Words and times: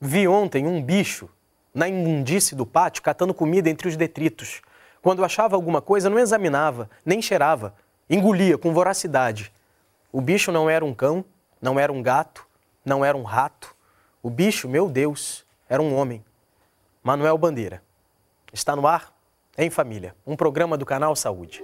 Vi 0.00 0.26
ontem 0.26 0.66
um 0.66 0.82
bicho 0.82 1.28
na 1.74 1.86
imundície 1.86 2.56
do 2.56 2.64
pátio 2.64 3.02
catando 3.02 3.34
comida 3.34 3.68
entre 3.68 3.86
os 3.86 3.96
detritos. 3.96 4.62
Quando 5.02 5.22
achava 5.22 5.56
alguma 5.56 5.82
coisa, 5.82 6.08
não 6.08 6.18
examinava, 6.18 6.88
nem 7.04 7.20
cheirava, 7.20 7.74
engolia 8.08 8.56
com 8.56 8.72
voracidade. 8.72 9.52
O 10.10 10.22
bicho 10.22 10.50
não 10.50 10.70
era 10.70 10.82
um 10.82 10.94
cão, 10.94 11.22
não 11.60 11.78
era 11.78 11.92
um 11.92 12.02
gato, 12.02 12.46
não 12.82 13.04
era 13.04 13.16
um 13.16 13.22
rato. 13.22 13.76
O 14.22 14.30
bicho, 14.30 14.68
meu 14.68 14.88
Deus, 14.88 15.44
era 15.68 15.82
um 15.82 15.94
homem. 15.94 16.24
Manuel 17.02 17.36
Bandeira. 17.36 17.82
Está 18.52 18.74
no 18.74 18.86
ar, 18.86 19.12
em 19.56 19.68
família, 19.68 20.16
um 20.26 20.34
programa 20.34 20.78
do 20.78 20.86
canal 20.86 21.14
Saúde. 21.14 21.62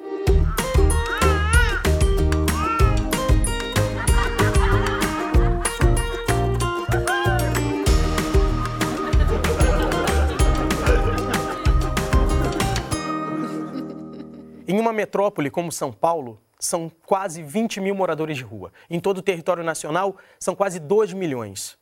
Em 14.77 14.79
uma 14.79 14.93
metrópole 14.93 15.49
como 15.49 15.73
São 15.73 15.91
Paulo, 15.91 16.39
são 16.61 16.93
quase 17.07 17.43
20 17.43 17.81
mil 17.81 17.95
moradores 17.95 18.37
de 18.37 18.43
rua. 18.43 18.71
Em 18.91 19.01
todo 19.01 19.17
o 19.17 19.23
território 19.23 19.65
nacional, 19.65 20.19
são 20.39 20.55
quase 20.55 20.79
2 20.79 21.15
milhões. 21.15 21.79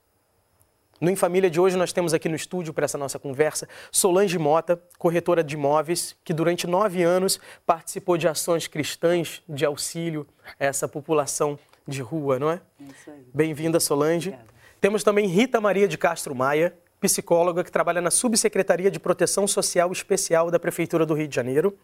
No 1.01 1.11
Em 1.11 1.17
Família 1.17 1.51
de 1.51 1.61
hoje, 1.61 1.77
nós 1.77 1.93
temos 1.93 2.15
aqui 2.15 2.29
no 2.29 2.37
estúdio 2.37 2.73
para 2.73 2.85
essa 2.85 2.97
nossa 2.97 3.19
conversa 3.19 3.69
Solange 3.91 4.39
Mota, 4.39 4.81
corretora 4.97 5.43
de 5.43 5.57
imóveis, 5.57 6.15
que 6.23 6.33
durante 6.33 6.69
nove 6.69 7.03
anos 7.03 7.41
participou 7.67 8.17
de 8.17 8.29
ações 8.29 8.69
cristãs 8.69 9.43
de 9.49 9.65
auxílio 9.65 10.25
a 10.61 10.65
essa 10.65 10.87
população 10.87 11.59
de 11.89 12.01
rua, 12.01 12.39
não 12.39 12.49
é? 12.49 12.61
Bem-vinda, 13.35 13.81
Solange. 13.81 14.29
Obrigada. 14.29 14.55
Temos 14.81 15.03
também 15.03 15.27
Rita 15.27 15.61
Maria 15.61 15.89
de 15.89 15.99
Castro 15.99 16.33
Maia, 16.33 16.73
psicóloga 17.01 17.65
que 17.65 17.73
trabalha 17.73 18.01
na 18.01 18.13
Subsecretaria 18.13 18.89
de 18.89 19.01
Proteção 19.01 19.49
Social 19.49 19.91
Especial 19.91 20.49
da 20.49 20.61
Prefeitura 20.61 21.05
do 21.05 21.13
Rio 21.13 21.27
de 21.27 21.35
Janeiro 21.35 21.77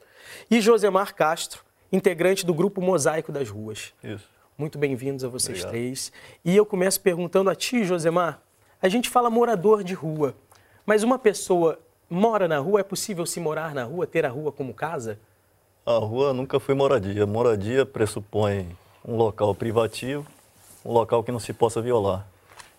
e 0.51 0.61
Josemar 0.61 1.15
Castro, 1.15 1.63
integrante 1.93 2.45
do 2.45 2.55
grupo 2.55 2.81
Mosaico 2.81 3.33
das 3.33 3.49
Ruas. 3.49 3.93
Isso. 4.03 4.29
Muito 4.57 4.79
bem-vindos 4.79 5.25
a 5.25 5.29
vocês 5.29 5.59
Obrigado. 5.59 5.71
três. 5.71 6.13
E 6.45 6.57
eu 6.57 6.67
começo 6.67 7.01
perguntando 7.01 7.49
a 7.51 7.55
ti, 7.55 7.85
Josemar. 7.85 8.43
A 8.83 8.89
gente 8.89 9.09
fala 9.09 9.31
morador 9.31 9.83
de 9.83 9.95
rua, 9.95 10.35
mas 10.85 11.03
uma 11.03 11.19
pessoa 11.19 11.79
mora 12.09 12.49
na 12.49 12.59
rua, 12.59 12.81
é 12.81 12.83
possível 12.83 13.25
se 13.25 13.39
morar 13.39 13.75
na 13.75 13.85
rua, 13.85 14.07
ter 14.07 14.27
a 14.27 14.29
rua 14.29 14.51
como 14.51 14.75
casa? 14.75 15.19
A 15.87 15.97
rua 15.97 16.35
nunca 16.35 16.59
foi 16.59 16.75
moradia. 16.75 17.25
Moradia 17.27 17.87
pressupõe 17.87 18.77
um 19.05 19.17
local 19.17 19.55
privativo, 19.55 20.27
um 20.85 20.93
local 20.93 21.23
que 21.23 21.33
não 21.33 21.39
se 21.39 21.53
possa 21.53 21.81
violar. 21.81 22.27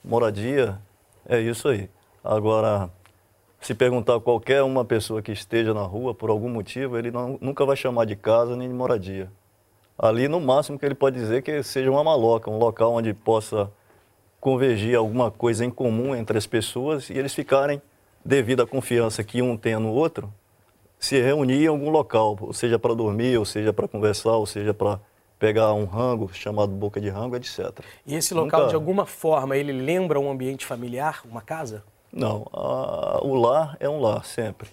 Moradia 0.03 0.77
é 1.27 1.39
isso 1.39 1.67
aí. 1.67 1.89
Agora, 2.23 2.89
se 3.61 3.75
perguntar 3.75 4.15
a 4.15 4.19
qualquer 4.19 4.63
uma 4.63 4.83
pessoa 4.83 5.21
que 5.21 5.31
esteja 5.31 5.73
na 5.73 5.83
rua, 5.83 6.15
por 6.15 6.31
algum 6.31 6.49
motivo, 6.49 6.97
ele 6.97 7.11
não, 7.11 7.37
nunca 7.39 7.63
vai 7.63 7.75
chamar 7.75 8.05
de 8.05 8.15
casa 8.15 8.55
nem 8.55 8.67
de 8.67 8.73
moradia. 8.73 9.31
Ali, 9.97 10.27
no 10.27 10.41
máximo, 10.41 10.79
que 10.79 10.85
ele 10.85 10.95
pode 10.95 11.19
dizer 11.19 11.43
que 11.43 11.61
seja 11.61 11.91
uma 11.91 12.03
maloca, 12.03 12.49
um 12.49 12.57
local 12.57 12.93
onde 12.93 13.13
possa 13.13 13.71
convergir 14.39 14.97
alguma 14.97 15.29
coisa 15.29 15.63
em 15.63 15.69
comum 15.69 16.15
entre 16.15 16.35
as 16.39 16.47
pessoas 16.47 17.11
e 17.11 17.13
eles 17.13 17.35
ficarem, 17.35 17.79
devido 18.25 18.63
à 18.63 18.67
confiança 18.67 19.23
que 19.23 19.41
um 19.43 19.55
tem 19.55 19.75
no 19.75 19.91
outro, 19.93 20.33
se 20.97 21.19
reunir 21.21 21.63
em 21.63 21.67
algum 21.67 21.91
local, 21.91 22.37
ou 22.41 22.53
seja 22.53 22.79
para 22.79 22.95
dormir, 22.95 23.37
ou 23.37 23.45
seja 23.45 23.71
para 23.71 23.87
conversar, 23.87 24.33
ou 24.33 24.45
seja 24.47 24.73
para 24.73 24.99
pegar 25.37 25.73
um 25.73 25.85
rango 25.85 26.31
chamado 26.33 26.71
boca 26.71 26.99
de 26.99 27.09
rango, 27.09 27.35
etc. 27.35 27.79
E 28.05 28.15
esse 28.15 28.33
local, 28.33 28.61
Nunca... 28.61 28.69
de 28.69 28.75
alguma 28.75 29.05
forma, 29.05 29.55
ele 29.55 29.71
lembra 29.71 30.19
um 30.19 30.31
ambiente 30.31 30.65
familiar, 30.65 31.21
uma 31.25 31.41
casa? 31.41 31.83
Não, 32.11 32.45
a, 32.51 33.19
o 33.23 33.35
lar 33.35 33.77
é 33.79 33.89
um 33.89 33.99
lar 34.01 34.25
sempre. 34.25 34.69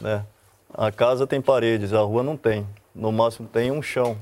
Né? 0.00 0.24
A 0.72 0.90
casa 0.90 1.26
tem 1.26 1.40
paredes, 1.40 1.92
a 1.92 2.00
rua 2.00 2.22
não 2.22 2.36
tem. 2.36 2.66
No 2.94 3.12
máximo 3.12 3.48
tem 3.48 3.70
um 3.70 3.80
chão. 3.80 4.18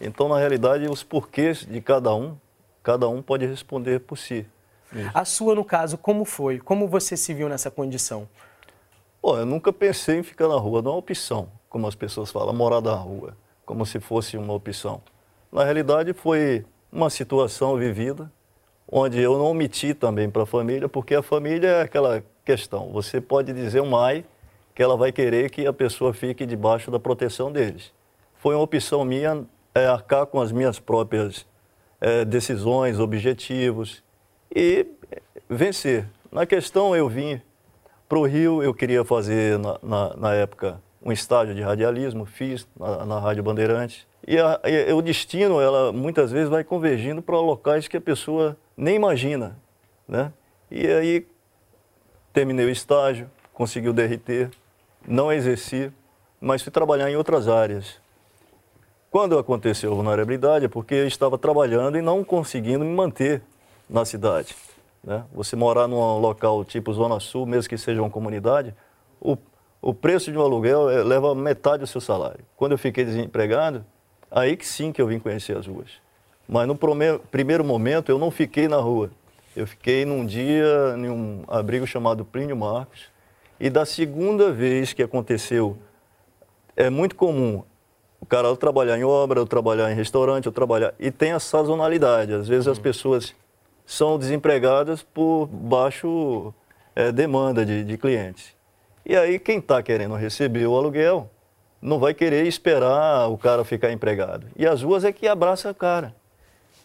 Então, 0.00 0.28
na 0.28 0.38
realidade, 0.38 0.88
os 0.88 1.02
porquês 1.02 1.66
de 1.66 1.80
cada 1.80 2.14
um, 2.14 2.36
cada 2.82 3.08
um 3.08 3.20
pode 3.20 3.44
responder 3.44 4.00
por 4.00 4.16
si. 4.16 4.46
A 5.14 5.24
sua, 5.24 5.54
no 5.54 5.64
caso, 5.64 5.98
como 5.98 6.24
foi? 6.24 6.58
Como 6.58 6.88
você 6.88 7.16
se 7.16 7.32
viu 7.34 7.48
nessa 7.48 7.70
condição? 7.70 8.26
Bom, 9.22 9.38
eu 9.38 9.44
nunca 9.44 9.72
pensei 9.72 10.18
em 10.18 10.22
ficar 10.22 10.48
na 10.48 10.56
rua, 10.56 10.80
não 10.80 10.92
é 10.92 10.94
uma 10.94 10.98
opção, 10.98 11.48
como 11.68 11.86
as 11.86 11.94
pessoas 11.94 12.30
falam, 12.32 12.54
morar 12.54 12.80
na 12.80 12.94
rua, 12.94 13.36
como 13.66 13.84
se 13.84 14.00
fosse 14.00 14.36
uma 14.38 14.54
opção. 14.54 15.02
Na 15.52 15.62
realidade, 15.62 16.12
foi 16.14 16.64
uma 16.90 17.10
situação 17.10 17.76
vivida, 17.76 18.32
onde 18.90 19.20
eu 19.20 19.38
não 19.38 19.46
omiti 19.46 19.94
também 19.94 20.28
para 20.28 20.42
a 20.42 20.46
família, 20.46 20.88
porque 20.88 21.14
a 21.14 21.22
família 21.22 21.68
é 21.68 21.82
aquela 21.82 22.22
questão. 22.44 22.90
Você 22.92 23.20
pode 23.20 23.52
dizer 23.52 23.80
um 23.80 23.96
ai 23.96 24.24
que 24.74 24.82
ela 24.82 24.96
vai 24.96 25.12
querer 25.12 25.50
que 25.50 25.66
a 25.66 25.72
pessoa 25.72 26.12
fique 26.12 26.44
debaixo 26.44 26.90
da 26.90 26.98
proteção 26.98 27.52
deles. 27.52 27.92
Foi 28.36 28.54
uma 28.54 28.64
opção 28.64 29.04
minha 29.04 29.44
é, 29.74 29.86
arcar 29.86 30.26
com 30.26 30.40
as 30.40 30.50
minhas 30.50 30.78
próprias 30.78 31.46
é, 32.00 32.24
decisões, 32.24 32.98
objetivos 32.98 34.02
e 34.54 34.86
vencer. 35.48 36.06
Na 36.32 36.46
questão, 36.46 36.96
eu 36.96 37.08
vim 37.08 37.40
para 38.08 38.18
o 38.18 38.26
Rio, 38.26 38.62
eu 38.62 38.74
queria 38.74 39.04
fazer, 39.04 39.58
na, 39.58 39.78
na, 39.82 40.16
na, 40.16 40.34
época, 40.34 40.80
um 41.02 41.12
estágio 41.12 41.54
de 41.54 41.62
radialismo, 41.62 42.24
fiz 42.24 42.66
na, 42.78 43.04
na 43.04 43.20
Rádio 43.20 43.42
Bandeirantes. 43.42 44.06
E, 44.26 44.38
a, 44.38 44.60
e 44.64 44.92
o 44.92 45.00
destino, 45.00 45.60
ela 45.60 45.92
muitas 45.92 46.32
vezes 46.32 46.48
vai 46.48 46.64
convergindo 46.64 47.22
para 47.22 47.36
locais 47.36 47.86
que 47.86 47.96
a 47.96 48.00
pessoa 48.00 48.56
nem 48.80 48.96
imagina, 48.96 49.58
né? 50.08 50.32
E 50.70 50.86
aí 50.86 51.26
terminei 52.32 52.64
o 52.64 52.70
estágio, 52.70 53.30
consegui 53.52 53.90
o 53.90 53.92
DRT, 53.92 54.48
não 55.06 55.30
exerci, 55.30 55.92
mas 56.40 56.62
fui 56.62 56.72
trabalhar 56.72 57.10
em 57.10 57.16
outras 57.16 57.46
áreas. 57.46 58.00
Quando 59.10 59.38
aconteceu 59.38 59.92
a 59.92 59.94
vulnerabilidade 59.94 60.64
é 60.64 60.68
porque 60.68 60.94
eu 60.94 61.06
estava 61.06 61.36
trabalhando 61.36 61.98
e 61.98 62.02
não 62.02 62.24
conseguindo 62.24 62.84
me 62.84 62.90
manter 62.90 63.42
na 63.88 64.04
cidade. 64.04 64.56
Né? 65.04 65.24
Você 65.34 65.56
morar 65.56 65.86
num 65.86 66.18
local 66.18 66.64
tipo 66.64 66.92
Zona 66.92 67.20
Sul, 67.20 67.44
mesmo 67.44 67.68
que 67.68 67.76
seja 67.76 68.00
uma 68.00 68.10
comunidade, 68.10 68.74
o, 69.20 69.36
o 69.82 69.92
preço 69.92 70.32
de 70.32 70.38
um 70.38 70.42
aluguel 70.42 70.88
é, 70.88 71.02
leva 71.02 71.34
metade 71.34 71.80
do 71.80 71.86
seu 71.86 72.00
salário. 72.00 72.44
Quando 72.56 72.72
eu 72.72 72.78
fiquei 72.78 73.04
desempregado, 73.04 73.84
aí 74.30 74.56
que 74.56 74.66
sim 74.66 74.90
que 74.90 75.02
eu 75.02 75.06
vim 75.06 75.18
conhecer 75.18 75.54
as 75.56 75.66
ruas. 75.66 75.90
Mas 76.50 76.66
no 76.66 76.76
primeiro 77.30 77.64
momento 77.64 78.10
eu 78.10 78.18
não 78.18 78.28
fiquei 78.28 78.66
na 78.66 78.78
rua. 78.78 79.12
Eu 79.54 79.68
fiquei 79.68 80.04
num 80.04 80.26
dia 80.26 80.96
em 80.96 81.08
um 81.08 81.44
abrigo 81.46 81.86
chamado 81.86 82.24
Plínio 82.24 82.56
Marcos. 82.56 83.08
E 83.60 83.70
da 83.70 83.86
segunda 83.86 84.50
vez 84.50 84.92
que 84.92 85.00
aconteceu, 85.00 85.78
é 86.74 86.90
muito 86.90 87.14
comum 87.14 87.62
o 88.20 88.26
cara 88.26 88.54
trabalhar 88.56 88.98
em 88.98 89.04
obra, 89.04 89.38
eu 89.38 89.46
trabalhar 89.46 89.92
em 89.92 89.94
restaurante, 89.94 90.46
eu 90.46 90.52
trabalhar. 90.52 90.92
E 90.98 91.12
tem 91.12 91.30
a 91.30 91.38
sazonalidade. 91.38 92.34
Às 92.34 92.48
vezes 92.48 92.66
uhum. 92.66 92.72
as 92.72 92.78
pessoas 92.80 93.32
são 93.86 94.18
desempregadas 94.18 95.04
por 95.04 95.46
baixo 95.46 96.52
é, 96.96 97.12
demanda 97.12 97.64
de, 97.64 97.84
de 97.84 97.96
clientes. 97.96 98.56
E 99.06 99.16
aí 99.16 99.38
quem 99.38 99.58
está 99.58 99.80
querendo 99.84 100.16
receber 100.16 100.66
o 100.66 100.76
aluguel 100.76 101.30
não 101.80 102.00
vai 102.00 102.12
querer 102.12 102.44
esperar 102.44 103.28
o 103.28 103.38
cara 103.38 103.64
ficar 103.64 103.92
empregado. 103.92 104.48
E 104.56 104.66
as 104.66 104.82
ruas 104.82 105.04
é 105.04 105.12
que 105.12 105.28
abraça 105.28 105.70
o 105.70 105.74
cara. 105.74 106.18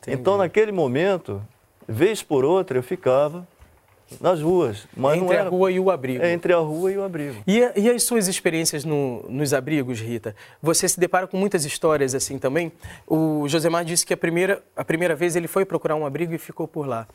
Entendi. 0.08 0.22
Então, 0.22 0.38
naquele 0.38 0.72
momento, 0.72 1.42
vez 1.88 2.22
por 2.22 2.46
outra, 2.46 2.78
eu 2.78 2.84
ficava 2.84 3.48
nas 4.22 4.42
ruas. 4.42 4.88
Mas 4.96 5.22
entre 5.22 5.36
era... 5.36 5.48
a 5.48 5.50
rua 5.50 5.72
e 5.72 5.80
o 5.80 5.90
abrigo. 5.90 6.24
É, 6.24 6.32
entre 6.32 6.54
a 6.54 6.58
rua 6.58 6.92
e 6.92 6.98
o 6.98 7.04
abrigo. 7.04 7.42
E, 7.48 7.60
e 7.76 7.90
as 7.90 8.04
suas 8.04 8.28
experiências 8.28 8.86
no, 8.86 9.26
nos 9.28 9.54
abrigos, 9.54 10.00
Rita? 10.00 10.36
Você 10.62 10.88
se 10.88 11.00
depara 11.00 11.28
com 11.28 11.38
muitas 11.38 11.66
histórias 11.66 12.14
assim 12.14 12.38
também? 12.38 12.72
O 13.08 13.48
Josemar 13.48 13.84
disse 13.84 14.06
que 14.06 14.14
a 14.14 14.18
primeira, 14.18 14.64
a 14.76 14.86
primeira 14.86 15.16
vez 15.16 15.36
ele 15.36 15.48
foi 15.48 15.66
procurar 15.66 15.96
um 15.96 16.06
abrigo 16.06 16.34
e 16.34 16.38
ficou 16.38 16.68
por 16.68 16.88
lá. 16.88 17.08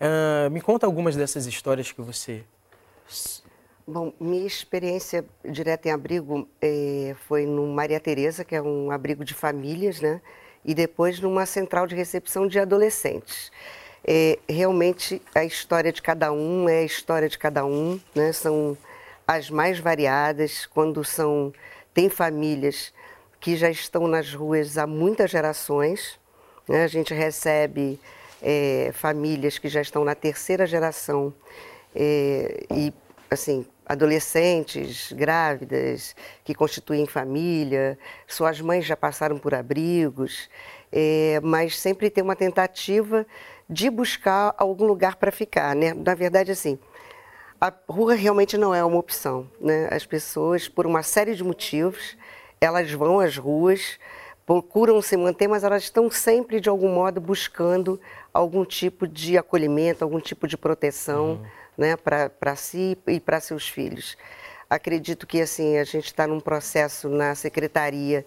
Uh, 0.00 0.50
me 0.50 0.60
conta 0.60 0.86
algumas 0.86 1.16
dessas 1.16 1.46
histórias 1.46 1.92
que 1.92 2.00
você... 2.00 2.42
Bom, 3.86 4.12
minha 4.20 4.46
experiência 4.46 5.24
direta 5.42 5.88
em 5.88 5.92
abrigo 5.92 6.46
é, 6.60 7.16
foi 7.26 7.46
no 7.46 7.66
Maria 7.68 7.98
Tereza, 7.98 8.44
que 8.44 8.54
é 8.54 8.60
um 8.60 8.90
abrigo 8.90 9.24
de 9.24 9.32
famílias, 9.32 10.02
né? 10.02 10.20
E 10.64 10.74
depois 10.74 11.20
numa 11.20 11.46
central 11.46 11.86
de 11.86 11.94
recepção 11.94 12.46
de 12.46 12.58
adolescentes. 12.58 13.50
É, 14.06 14.38
realmente 14.48 15.20
a 15.34 15.44
história 15.44 15.92
de 15.92 16.00
cada 16.00 16.32
um 16.32 16.68
é 16.68 16.78
a 16.78 16.84
história 16.84 17.28
de 17.28 17.38
cada 17.38 17.64
um, 17.64 18.00
né? 18.14 18.32
são 18.32 18.76
as 19.26 19.50
mais 19.50 19.78
variadas, 19.78 20.66
quando 20.66 21.04
são 21.04 21.52
tem 21.92 22.08
famílias 22.08 22.92
que 23.40 23.56
já 23.56 23.70
estão 23.70 24.06
nas 24.06 24.32
ruas 24.32 24.78
há 24.78 24.86
muitas 24.86 25.30
gerações. 25.30 26.18
Né? 26.66 26.84
A 26.84 26.86
gente 26.86 27.12
recebe 27.12 28.00
é, 28.42 28.90
famílias 28.94 29.58
que 29.58 29.68
já 29.68 29.80
estão 29.80 30.04
na 30.04 30.14
terceira 30.14 30.66
geração 30.66 31.34
é, 31.94 32.64
e 32.70 32.92
assim 33.30 33.66
adolescentes, 33.88 35.10
grávidas, 35.12 36.14
que 36.44 36.54
constituem 36.54 37.06
família, 37.06 37.98
suas 38.26 38.60
mães 38.60 38.84
já 38.84 38.96
passaram 38.96 39.38
por 39.38 39.54
abrigos, 39.54 40.50
é, 40.92 41.40
mas 41.42 41.78
sempre 41.78 42.10
tem 42.10 42.22
uma 42.22 42.36
tentativa 42.36 43.26
de 43.68 43.88
buscar 43.90 44.54
algum 44.58 44.84
lugar 44.86 45.16
para 45.16 45.32
ficar, 45.32 45.74
né? 45.74 45.94
Na 45.94 46.14
verdade, 46.14 46.50
assim, 46.52 46.78
a 47.60 47.72
rua 47.88 48.14
realmente 48.14 48.56
não 48.56 48.74
é 48.74 48.84
uma 48.84 48.98
opção, 48.98 49.50
né? 49.60 49.88
As 49.90 50.06
pessoas, 50.06 50.68
por 50.68 50.86
uma 50.86 51.02
série 51.02 51.34
de 51.34 51.42
motivos, 51.42 52.16
elas 52.60 52.90
vão 52.92 53.20
às 53.20 53.36
ruas, 53.36 53.98
procuram 54.46 55.02
se 55.02 55.16
manter, 55.16 55.48
mas 55.48 55.64
elas 55.64 55.82
estão 55.82 56.10
sempre, 56.10 56.60
de 56.60 56.68
algum 56.68 56.88
modo, 56.88 57.20
buscando 57.20 58.00
algum 58.32 58.64
tipo 58.64 59.06
de 59.06 59.36
acolhimento, 59.36 60.04
algum 60.04 60.20
tipo 60.20 60.46
de 60.46 60.56
proteção, 60.56 61.32
uhum. 61.32 61.46
Né? 61.78 61.96
Para 61.96 62.56
si 62.56 62.98
e 63.06 63.20
para 63.20 63.40
seus 63.40 63.68
filhos. 63.68 64.18
Acredito 64.68 65.26
que, 65.26 65.40
assim, 65.40 65.78
a 65.78 65.84
gente 65.84 66.06
está 66.06 66.26
num 66.26 66.40
processo 66.40 67.08
na 67.08 67.34
secretaria 67.34 68.26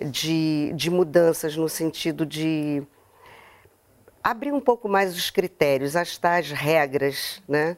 de, 0.00 0.72
de 0.74 0.90
mudanças 0.90 1.56
no 1.56 1.68
sentido 1.68 2.24
de 2.26 2.82
abrir 4.22 4.52
um 4.52 4.60
pouco 4.60 4.88
mais 4.88 5.16
os 5.16 5.30
critérios, 5.30 5.96
as 5.96 6.16
tais 6.16 6.50
regras 6.50 7.42
né, 7.48 7.76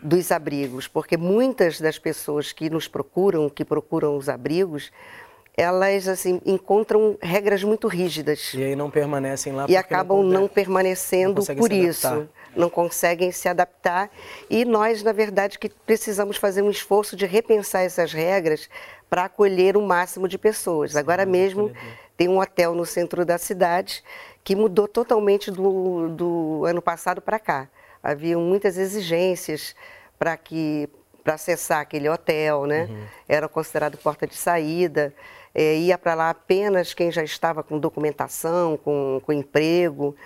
dos 0.00 0.30
abrigos, 0.30 0.86
porque 0.86 1.16
muitas 1.16 1.80
das 1.80 1.98
pessoas 1.98 2.52
que 2.52 2.70
nos 2.70 2.86
procuram, 2.86 3.48
que 3.50 3.64
procuram 3.64 4.16
os 4.16 4.28
abrigos, 4.28 4.92
elas 5.56 6.06
assim 6.06 6.40
encontram 6.46 7.18
regras 7.20 7.64
muito 7.64 7.88
rígidas. 7.88 8.54
E 8.54 8.62
aí 8.62 8.76
não 8.76 8.90
permanecem 8.90 9.52
lá. 9.52 9.66
E 9.68 9.76
acabam 9.76 10.22
não, 10.22 10.42
não 10.42 10.48
permanecendo 10.48 11.42
não 11.46 11.56
por 11.56 11.72
isso. 11.72 12.28
Não 12.54 12.68
conseguem 12.68 13.30
se 13.32 13.48
adaptar. 13.48 14.10
E 14.48 14.64
nós, 14.64 15.02
na 15.02 15.12
verdade, 15.12 15.58
que 15.58 15.68
precisamos 15.68 16.36
fazer 16.36 16.62
um 16.62 16.70
esforço 16.70 17.16
de 17.16 17.26
repensar 17.26 17.82
essas 17.82 18.12
regras 18.12 18.68
para 19.08 19.24
acolher 19.24 19.76
o 19.76 19.82
máximo 19.82 20.28
de 20.28 20.38
pessoas. 20.38 20.92
Sim, 20.92 20.98
Agora 20.98 21.26
mesmo 21.26 21.72
tem 22.16 22.28
um 22.28 22.38
hotel 22.40 22.74
no 22.74 22.84
centro 22.84 23.24
da 23.24 23.38
cidade 23.38 24.04
que 24.44 24.54
mudou 24.54 24.86
totalmente 24.86 25.50
do, 25.50 26.08
do 26.08 26.64
ano 26.64 26.82
passado 26.82 27.20
para 27.20 27.38
cá. 27.38 27.68
Havia 28.02 28.38
muitas 28.38 28.78
exigências 28.78 29.74
para 30.18 30.36
que 30.36 30.88
para 31.22 31.34
acessar 31.34 31.80
aquele 31.80 32.08
hotel, 32.08 32.64
né? 32.64 32.86
Uhum. 32.90 33.04
Era 33.28 33.48
considerado 33.48 33.98
porta 33.98 34.26
de 34.26 34.34
saída. 34.34 35.14
É, 35.54 35.76
ia 35.76 35.98
para 35.98 36.14
lá 36.14 36.30
apenas 36.30 36.94
quem 36.94 37.10
já 37.10 37.22
estava 37.22 37.62
com 37.62 37.78
documentação, 37.78 38.76
com, 38.78 39.20
com 39.24 39.32
emprego. 39.32 40.16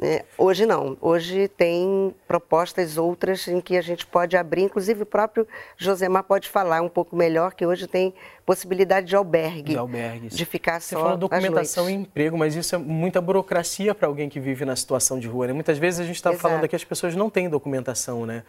É, 0.00 0.24
hoje 0.36 0.64
não. 0.64 0.96
Hoje 1.00 1.48
tem 1.48 2.14
propostas 2.26 2.96
outras 2.96 3.48
em 3.48 3.60
que 3.60 3.76
a 3.76 3.82
gente 3.82 4.06
pode 4.06 4.36
abrir, 4.36 4.62
inclusive 4.62 5.02
o 5.02 5.06
próprio 5.06 5.46
Josemar 5.76 6.22
pode 6.22 6.48
falar 6.48 6.80
um 6.82 6.88
pouco 6.88 7.16
melhor, 7.16 7.52
que 7.52 7.66
hoje 7.66 7.88
tem 7.88 8.14
possibilidade 8.46 9.08
de 9.08 9.16
albergue. 9.16 9.72
De 9.72 9.76
albergues. 9.76 10.36
De 10.36 10.44
ficar 10.44 10.80
Você 10.80 10.94
só 10.94 11.02
falou 11.02 11.16
documentação 11.16 11.90
e 11.90 11.94
emprego, 11.94 12.38
mas 12.38 12.54
isso 12.54 12.76
é 12.76 12.78
muita 12.78 13.20
burocracia 13.20 13.92
para 13.92 14.06
alguém 14.06 14.28
que 14.28 14.38
vive 14.38 14.64
na 14.64 14.76
situação 14.76 15.18
de 15.18 15.26
rua. 15.26 15.48
Né? 15.48 15.52
Muitas 15.52 15.78
vezes 15.78 15.98
a 15.98 16.04
gente 16.04 16.16
está 16.16 16.32
falando 16.32 16.64
aqui 16.64 16.76
as 16.76 16.84
pessoas 16.84 17.16
não 17.16 17.28
têm 17.28 17.48
documentação. 17.48 18.24
Né? 18.24 18.44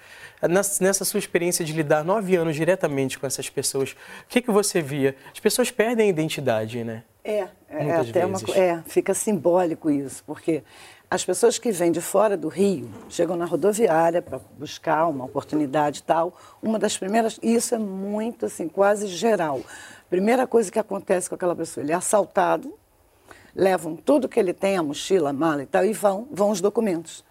Nessa 0.79 1.03
sua 1.03 1.17
experiência 1.17 1.65
de 1.65 1.73
lidar 1.73 2.03
nove 2.03 2.35
anos 2.35 2.55
diretamente 2.55 3.17
com 3.17 3.25
essas 3.25 3.49
pessoas, 3.49 3.91
o 3.91 3.95
que, 4.29 4.39
que 4.39 4.51
você 4.51 4.81
via? 4.81 5.15
As 5.33 5.39
pessoas 5.39 5.71
perdem 5.71 6.05
a 6.05 6.09
identidade, 6.09 6.83
né? 6.83 7.03
É, 7.23 7.47
é, 7.69 7.91
até 7.91 8.25
vezes. 8.25 8.43
uma, 8.43 8.57
é, 8.57 8.81
fica 8.87 9.13
simbólico 9.13 9.91
isso, 9.91 10.23
porque 10.25 10.63
as 11.11 11.25
pessoas 11.25 11.57
que 11.57 11.71
vêm 11.71 11.91
de 11.91 12.01
fora 12.01 12.37
do 12.37 12.47
Rio 12.47 12.87
chegam 13.09 13.35
na 13.35 13.45
rodoviária 13.45 14.21
para 14.21 14.39
buscar 14.59 15.07
uma 15.07 15.25
oportunidade 15.25 15.99
e 15.99 16.03
tal. 16.03 16.37
Uma 16.61 16.77
das 16.77 16.95
primeiras, 16.95 17.39
e 17.41 17.55
isso 17.55 17.73
é 17.73 17.79
muito 17.79 18.45
assim, 18.45 18.67
quase 18.67 19.07
geral. 19.07 19.61
Primeira 20.07 20.45
coisa 20.45 20.71
que 20.71 20.77
acontece 20.77 21.27
com 21.27 21.33
aquela 21.33 21.55
pessoa, 21.55 21.83
ele 21.83 21.91
é 21.91 21.95
assaltado, 21.95 22.71
levam 23.55 23.95
tudo 23.95 24.29
que 24.29 24.39
ele 24.39 24.53
tem, 24.53 24.77
a 24.77 24.83
mochila, 24.83 25.31
a 25.31 25.33
mala 25.33 25.63
e 25.63 25.65
tal, 25.65 25.83
e 25.83 25.93
vão, 25.93 26.27
vão 26.31 26.51
os 26.51 26.61
documentos. 26.61 27.25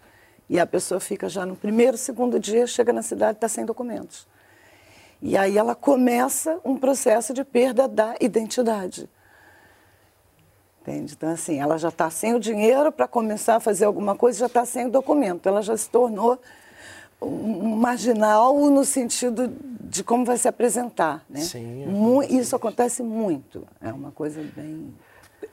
E 0.49 0.59
a 0.59 0.65
pessoa 0.65 0.99
fica 0.99 1.29
já 1.29 1.45
no 1.45 1.55
primeiro, 1.55 1.97
segundo 1.97 2.37
dia, 2.37 2.67
chega 2.67 2.91
na 2.91 3.01
cidade 3.01 3.35
e 3.35 3.37
está 3.37 3.47
sem 3.47 3.63
documentos. 3.63 4.27
E 5.21 5.37
aí 5.37 5.57
ela 5.57 5.75
começa 5.75 6.59
um 6.65 6.75
processo 6.75 7.33
de 7.33 7.45
perda 7.45 7.87
da 7.87 8.15
identidade. 8.19 9.09
Entende? 10.81 11.13
Então, 11.13 11.29
assim, 11.29 11.59
ela 11.59 11.77
já 11.77 11.89
está 11.89 12.09
sem 12.09 12.33
o 12.33 12.39
dinheiro 12.39 12.91
para 12.91 13.07
começar 13.07 13.57
a 13.57 13.59
fazer 13.59 13.85
alguma 13.85 14.15
coisa, 14.15 14.39
já 14.39 14.45
está 14.45 14.65
sem 14.65 14.87
o 14.87 14.89
documento. 14.89 15.47
Ela 15.47 15.61
já 15.61 15.75
se 15.75 15.89
tornou 15.89 16.39
um 17.21 17.75
marginal 17.75 18.55
no 18.69 18.85
sentido 18.85 19.51
de 19.81 20.03
como 20.03 20.23
vai 20.23 20.37
se 20.37 20.47
apresentar. 20.47 21.23
Né? 21.29 21.41
Sim, 21.41 21.85
é 22.21 22.33
Isso 22.33 22.55
acontece 22.55 23.03
muito. 23.03 23.67
É 23.81 23.91
uma 23.91 24.11
coisa 24.11 24.41
bem. 24.55 24.93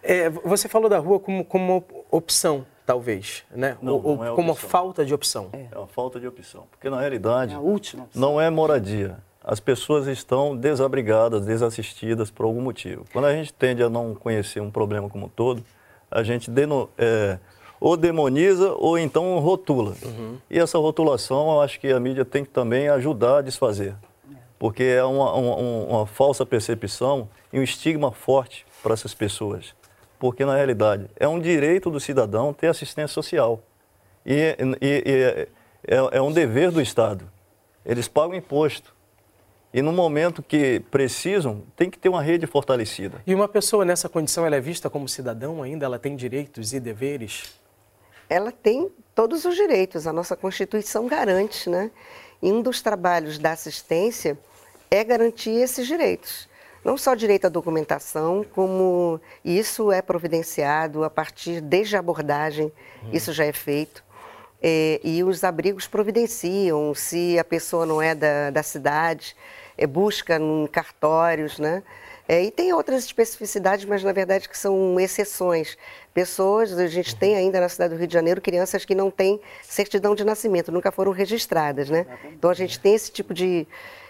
É, 0.02 0.30
você 0.30 0.68
falou 0.68 0.88
da 0.88 0.98
rua 0.98 1.18
como, 1.18 1.44
como 1.44 1.84
opção, 2.10 2.64
talvez, 2.84 3.44
né? 3.50 3.76
Não, 3.82 3.94
Ou, 3.94 4.16
não 4.16 4.24
é 4.24 4.34
como 4.34 4.54
falta 4.54 5.04
de 5.04 5.12
opção. 5.12 5.48
É. 5.52 5.66
é 5.72 5.78
uma 5.78 5.88
falta 5.88 6.20
de 6.20 6.28
opção. 6.28 6.64
Porque, 6.70 6.88
na 6.88 7.00
realidade, 7.00 7.52
é 7.52 7.56
a 7.56 7.60
última 7.60 8.04
opção. 8.04 8.20
não 8.20 8.40
é 8.40 8.48
moradia 8.48 9.18
as 9.46 9.60
pessoas 9.60 10.08
estão 10.08 10.56
desabrigadas, 10.56 11.46
desassistidas 11.46 12.32
por 12.32 12.44
algum 12.44 12.60
motivo. 12.60 13.04
Quando 13.12 13.26
a 13.26 13.32
gente 13.32 13.52
tende 13.52 13.80
a 13.80 13.88
não 13.88 14.12
conhecer 14.12 14.60
um 14.60 14.72
problema 14.72 15.08
como 15.08 15.26
um 15.26 15.28
todo, 15.28 15.62
a 16.10 16.24
gente 16.24 16.50
deno, 16.50 16.90
é, 16.98 17.38
ou 17.78 17.96
demoniza 17.96 18.72
ou 18.72 18.98
então 18.98 19.38
rotula. 19.38 19.94
Uhum. 20.04 20.38
E 20.50 20.58
essa 20.58 20.78
rotulação 20.78 21.52
eu 21.52 21.60
acho 21.60 21.78
que 21.78 21.92
a 21.92 22.00
mídia 22.00 22.24
tem 22.24 22.44
que 22.44 22.50
também 22.50 22.88
ajudar 22.88 23.38
a 23.38 23.42
desfazer. 23.42 23.94
Porque 24.58 24.82
é 24.82 25.04
uma, 25.04 25.32
uma, 25.34 25.54
uma 25.54 26.06
falsa 26.06 26.44
percepção 26.44 27.28
e 27.52 27.60
um 27.60 27.62
estigma 27.62 28.10
forte 28.10 28.66
para 28.82 28.94
essas 28.94 29.14
pessoas. 29.14 29.76
Porque, 30.18 30.44
na 30.44 30.56
realidade, 30.56 31.06
é 31.14 31.28
um 31.28 31.38
direito 31.38 31.88
do 31.88 32.00
cidadão 32.00 32.52
ter 32.52 32.66
assistência 32.66 33.14
social. 33.14 33.60
E, 34.24 34.56
e, 34.80 34.86
e 35.04 35.12
é, 35.22 35.48
é, 35.86 36.16
é 36.16 36.22
um 36.22 36.32
dever 36.32 36.72
do 36.72 36.80
Estado. 36.80 37.28
Eles 37.84 38.08
pagam 38.08 38.34
imposto. 38.34 38.95
E 39.72 39.82
no 39.82 39.92
momento 39.92 40.42
que 40.42 40.80
precisam, 40.90 41.62
tem 41.76 41.90
que 41.90 41.98
ter 41.98 42.08
uma 42.08 42.22
rede 42.22 42.46
fortalecida. 42.46 43.20
E 43.26 43.34
uma 43.34 43.48
pessoa 43.48 43.84
nessa 43.84 44.08
condição, 44.08 44.46
ela 44.46 44.56
é 44.56 44.60
vista 44.60 44.88
como 44.88 45.08
cidadão 45.08 45.62
ainda? 45.62 45.84
Ela 45.84 45.98
tem 45.98 46.16
direitos 46.16 46.72
e 46.72 46.80
deveres? 46.80 47.54
Ela 48.28 48.50
tem 48.50 48.90
todos 49.14 49.44
os 49.44 49.54
direitos, 49.54 50.06
a 50.06 50.12
nossa 50.12 50.36
Constituição 50.36 51.06
garante, 51.06 51.68
né? 51.68 51.90
E 52.42 52.52
um 52.52 52.60
dos 52.60 52.82
trabalhos 52.82 53.38
da 53.38 53.52
assistência 53.52 54.38
é 54.90 55.02
garantir 55.02 55.50
esses 55.50 55.86
direitos. 55.86 56.48
Não 56.84 56.96
só 56.96 57.14
direito 57.14 57.46
à 57.46 57.48
documentação, 57.48 58.44
como 58.52 59.20
isso 59.44 59.90
é 59.90 60.00
providenciado 60.00 61.02
a 61.02 61.10
partir, 61.10 61.60
desde 61.60 61.96
a 61.96 61.98
abordagem, 61.98 62.72
hum. 63.02 63.08
isso 63.12 63.32
já 63.32 63.44
é 63.44 63.52
feito. 63.52 64.04
É, 64.62 65.00
e 65.04 65.22
os 65.22 65.44
abrigos 65.44 65.86
providenciam, 65.86 66.94
se 66.94 67.38
a 67.38 67.44
pessoa 67.44 67.84
não 67.84 68.00
é 68.00 68.14
da, 68.14 68.50
da 68.50 68.62
cidade, 68.62 69.36
é, 69.76 69.86
busca 69.86 70.36
em 70.36 70.66
cartórios, 70.66 71.58
né? 71.58 71.82
É, 72.28 72.42
e 72.42 72.50
tem 72.50 72.72
outras 72.72 73.04
especificidades, 73.04 73.84
mas 73.84 74.02
na 74.02 74.12
verdade 74.12 74.48
que 74.48 74.58
são 74.58 74.98
exceções. 74.98 75.78
Pessoas, 76.12 76.76
a 76.76 76.86
gente 76.88 77.14
tem 77.14 77.36
ainda 77.36 77.60
na 77.60 77.68
cidade 77.68 77.94
do 77.94 77.98
Rio 77.98 78.08
de 78.08 78.14
Janeiro 78.14 78.40
crianças 78.40 78.84
que 78.84 78.94
não 78.94 79.10
têm 79.10 79.40
certidão 79.62 80.14
de 80.14 80.24
nascimento, 80.24 80.72
nunca 80.72 80.90
foram 80.90 81.12
registradas, 81.12 81.88
né? 81.88 82.04
Então 82.32 82.50
a 82.50 82.54
gente 82.54 82.80
tem 82.80 82.94
esse 82.94 83.12
tipo 83.12 83.32
de, 83.32 83.66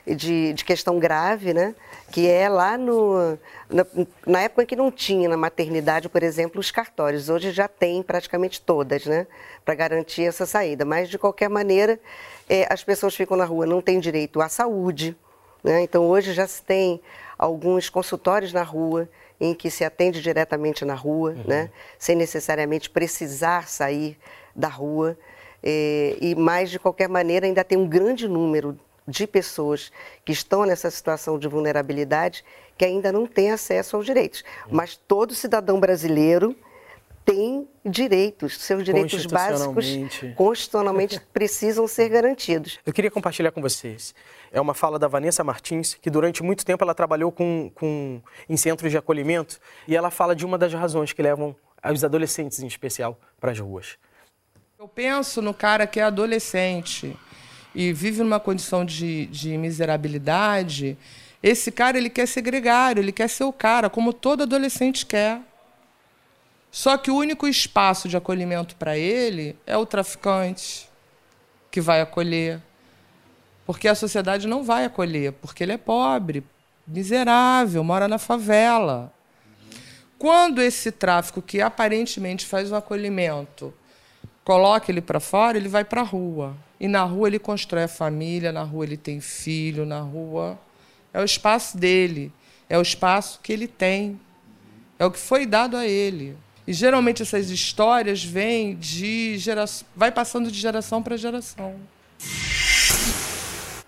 de, 0.06 0.54
de 0.54 0.64
questão 0.64 0.98
grave, 0.98 1.52
né? 1.52 1.74
Que 2.10 2.26
é 2.26 2.48
lá 2.48 2.78
no, 2.78 3.38
na, 3.68 3.86
na, 4.26 4.40
época 4.40 4.62
em 4.62 4.66
que 4.66 4.76
não 4.76 4.90
tinha 4.90 5.28
na 5.28 5.36
maternidade, 5.36 6.08
por 6.08 6.22
exemplo, 6.22 6.58
os 6.58 6.70
cartórios. 6.70 7.28
Hoje 7.28 7.50
já 7.50 7.68
tem 7.68 8.02
praticamente 8.02 8.62
todas, 8.62 9.04
né? 9.04 9.26
Para 9.62 9.74
garantir 9.74 10.22
essa 10.22 10.46
saída. 10.46 10.86
Mas 10.86 11.10
de 11.10 11.18
qualquer 11.18 11.50
maneira, 11.50 12.00
é, 12.48 12.66
as 12.72 12.82
pessoas 12.82 13.14
ficam 13.14 13.36
na 13.36 13.44
rua, 13.44 13.66
não 13.66 13.82
têm 13.82 14.00
direito 14.00 14.40
à 14.40 14.48
saúde, 14.48 15.14
né? 15.62 15.82
Então, 15.82 16.06
hoje 16.06 16.32
já 16.32 16.46
se 16.46 16.62
tem 16.62 17.00
alguns 17.38 17.88
consultórios 17.88 18.52
na 18.52 18.62
rua 18.62 19.08
em 19.40 19.54
que 19.54 19.70
se 19.70 19.84
atende 19.84 20.22
diretamente 20.22 20.84
na 20.84 20.94
rua, 20.94 21.30
uhum. 21.30 21.44
né? 21.46 21.70
sem 21.98 22.16
necessariamente 22.16 22.88
precisar 22.88 23.68
sair 23.68 24.18
da 24.54 24.68
rua. 24.68 25.16
E, 25.62 26.16
e, 26.20 26.34
mas, 26.34 26.70
de 26.70 26.78
qualquer 26.78 27.08
maneira, 27.08 27.46
ainda 27.46 27.62
tem 27.62 27.76
um 27.76 27.86
grande 27.86 28.26
número 28.26 28.78
de 29.06 29.26
pessoas 29.26 29.92
que 30.24 30.32
estão 30.32 30.64
nessa 30.64 30.90
situação 30.90 31.38
de 31.38 31.46
vulnerabilidade 31.46 32.44
que 32.76 32.84
ainda 32.84 33.12
não 33.12 33.26
têm 33.26 33.50
acesso 33.50 33.96
aos 33.96 34.04
direitos. 34.04 34.42
Uhum. 34.66 34.76
Mas 34.76 34.96
todo 34.96 35.34
cidadão 35.34 35.78
brasileiro 35.78 36.56
tem 37.26 37.68
direitos, 37.84 38.56
seus 38.58 38.84
direitos 38.84 39.26
básicos 39.26 39.84
constitucionalmente 40.36 41.20
precisam 41.34 41.88
ser 41.88 42.08
garantidos. 42.08 42.78
Eu 42.86 42.92
queria 42.92 43.10
compartilhar 43.10 43.50
com 43.50 43.60
vocês. 43.60 44.14
É 44.52 44.60
uma 44.60 44.74
fala 44.74 44.96
da 44.96 45.08
Vanessa 45.08 45.42
Martins, 45.42 45.94
que 45.94 46.08
durante 46.08 46.44
muito 46.44 46.64
tempo 46.64 46.84
ela 46.84 46.94
trabalhou 46.94 47.32
com, 47.32 47.68
com, 47.74 48.22
em 48.48 48.56
centros 48.56 48.92
de 48.92 48.96
acolhimento 48.96 49.58
e 49.88 49.96
ela 49.96 50.08
fala 50.08 50.36
de 50.36 50.46
uma 50.46 50.56
das 50.56 50.72
razões 50.72 51.12
que 51.12 51.20
levam 51.20 51.54
os 51.92 52.04
adolescentes, 52.04 52.60
em 52.60 52.66
especial, 52.68 53.18
para 53.40 53.50
as 53.50 53.58
ruas. 53.58 53.98
Eu 54.78 54.86
penso 54.86 55.42
no 55.42 55.52
cara 55.52 55.84
que 55.84 55.98
é 55.98 56.04
adolescente 56.04 57.16
e 57.74 57.92
vive 57.92 58.22
numa 58.22 58.38
condição 58.38 58.84
de, 58.84 59.26
de 59.26 59.58
miserabilidade. 59.58 60.96
Esse 61.42 61.72
cara 61.72 61.98
ele 61.98 62.08
quer 62.08 62.28
ser 62.28 62.42
gregário, 62.42 63.02
ele 63.02 63.12
quer 63.12 63.28
ser 63.28 63.44
o 63.44 63.52
cara, 63.52 63.90
como 63.90 64.12
todo 64.12 64.44
adolescente 64.44 65.04
quer. 65.04 65.42
Só 66.70 66.96
que 66.96 67.10
o 67.10 67.16
único 67.16 67.46
espaço 67.48 68.08
de 68.08 68.16
acolhimento 68.16 68.76
para 68.76 68.98
ele 68.98 69.56
é 69.66 69.76
o 69.76 69.86
traficante 69.86 70.88
que 71.70 71.80
vai 71.80 72.00
acolher. 72.00 72.60
Porque 73.64 73.88
a 73.88 73.94
sociedade 73.94 74.46
não 74.46 74.62
vai 74.62 74.84
acolher, 74.84 75.32
porque 75.32 75.64
ele 75.64 75.72
é 75.72 75.78
pobre, 75.78 76.44
miserável, 76.86 77.82
mora 77.82 78.06
na 78.06 78.18
favela. 78.18 79.12
Quando 80.18 80.62
esse 80.62 80.92
tráfico, 80.92 81.42
que 81.42 81.60
aparentemente 81.60 82.46
faz 82.46 82.70
um 82.70 82.76
acolhimento, 82.76 83.74
coloca 84.44 84.90
ele 84.90 85.00
para 85.00 85.20
fora, 85.20 85.58
ele 85.58 85.68
vai 85.68 85.84
para 85.84 86.00
a 86.00 86.04
rua. 86.04 86.56
E 86.78 86.86
na 86.86 87.02
rua 87.02 87.28
ele 87.28 87.38
constrói 87.38 87.84
a 87.84 87.88
família, 87.88 88.52
na 88.52 88.62
rua 88.62 88.84
ele 88.84 88.96
tem 88.96 89.20
filho, 89.20 89.84
na 89.84 90.00
rua. 90.00 90.58
É 91.12 91.20
o 91.20 91.24
espaço 91.24 91.76
dele, 91.76 92.32
é 92.68 92.78
o 92.78 92.82
espaço 92.82 93.40
que 93.42 93.52
ele 93.52 93.66
tem, 93.66 94.20
é 94.98 95.04
o 95.04 95.10
que 95.10 95.18
foi 95.18 95.44
dado 95.44 95.76
a 95.76 95.86
ele. 95.86 96.36
E 96.66 96.72
geralmente 96.72 97.22
essas 97.22 97.50
histórias 97.50 98.24
vêm 98.24 98.74
de 98.74 99.38
geração, 99.38 99.86
vai 99.94 100.10
passando 100.10 100.50
de 100.50 100.58
geração 100.58 101.02
para 101.02 101.16
geração. 101.16 101.74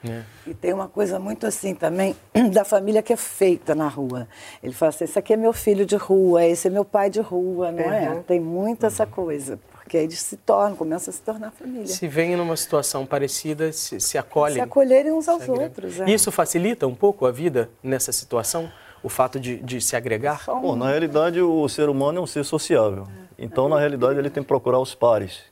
É. 0.05 0.23
E 0.47 0.55
tem 0.55 0.73
uma 0.73 0.89
coisa 0.89 1.19
muito 1.19 1.45
assim 1.45 1.75
também 1.75 2.15
da 2.53 2.65
família 2.65 3.03
que 3.03 3.13
é 3.13 3.17
feita 3.17 3.75
na 3.75 3.89
rua. 3.89 4.29
Ele 4.63 4.73
fala 4.73 4.91
assim: 4.91 5.05
esse 5.05 5.19
aqui 5.19 5.33
é 5.33 5.37
meu 5.37 5.53
filho 5.53 5.85
de 5.85 5.97
rua, 5.97 6.45
esse 6.45 6.69
é 6.69 6.71
meu 6.71 6.85
pai 6.85 7.11
de 7.11 7.21
rua, 7.21 7.73
não 7.73 7.85
uhum. 7.85 7.93
é? 7.93 8.23
Tem 8.27 8.39
muito 8.39 8.87
essa 8.87 9.07
coisa. 9.07 9.59
Porque 9.73 9.97
aí 9.97 10.05
eles 10.05 10.21
se 10.21 10.37
tornam, 10.37 10.77
começam 10.77 11.11
a 11.11 11.15
se 11.15 11.23
tornar 11.23 11.51
família. 11.51 11.87
Se 11.87 12.07
vem 12.07 12.37
numa 12.37 12.57
situação 12.57 13.07
parecida, 13.07 13.73
se, 13.73 13.99
se 13.99 14.19
acolhem. 14.19 14.57
Se 14.57 14.61
acolherem 14.61 15.13
uns 15.13 15.27
aos 15.27 15.49
outros. 15.49 15.99
É. 16.01 16.11
Isso 16.11 16.31
facilita 16.31 16.87
um 16.87 16.95
pouco 16.95 17.25
a 17.25 17.33
vida 17.33 17.71
nessa 17.83 18.13
situação? 18.13 18.71
O 19.03 19.09
fato 19.09 19.39
de, 19.39 19.57
de 19.59 19.81
se 19.81 19.95
agregar? 19.97 20.45
Bom, 20.47 20.75
na 20.75 20.89
realidade, 20.89 21.41
o 21.41 21.69
ser 21.69 21.89
humano 21.89 22.19
é 22.19 22.23
um 22.23 22.27
ser 22.27 22.45
sociável. 22.45 23.07
Então, 23.39 23.69
na 23.69 23.79
realidade, 23.79 24.19
ele 24.19 24.31
tem 24.31 24.43
que 24.43 24.49
procurar 24.49 24.81
os 24.81 24.95
pares. 24.95 25.43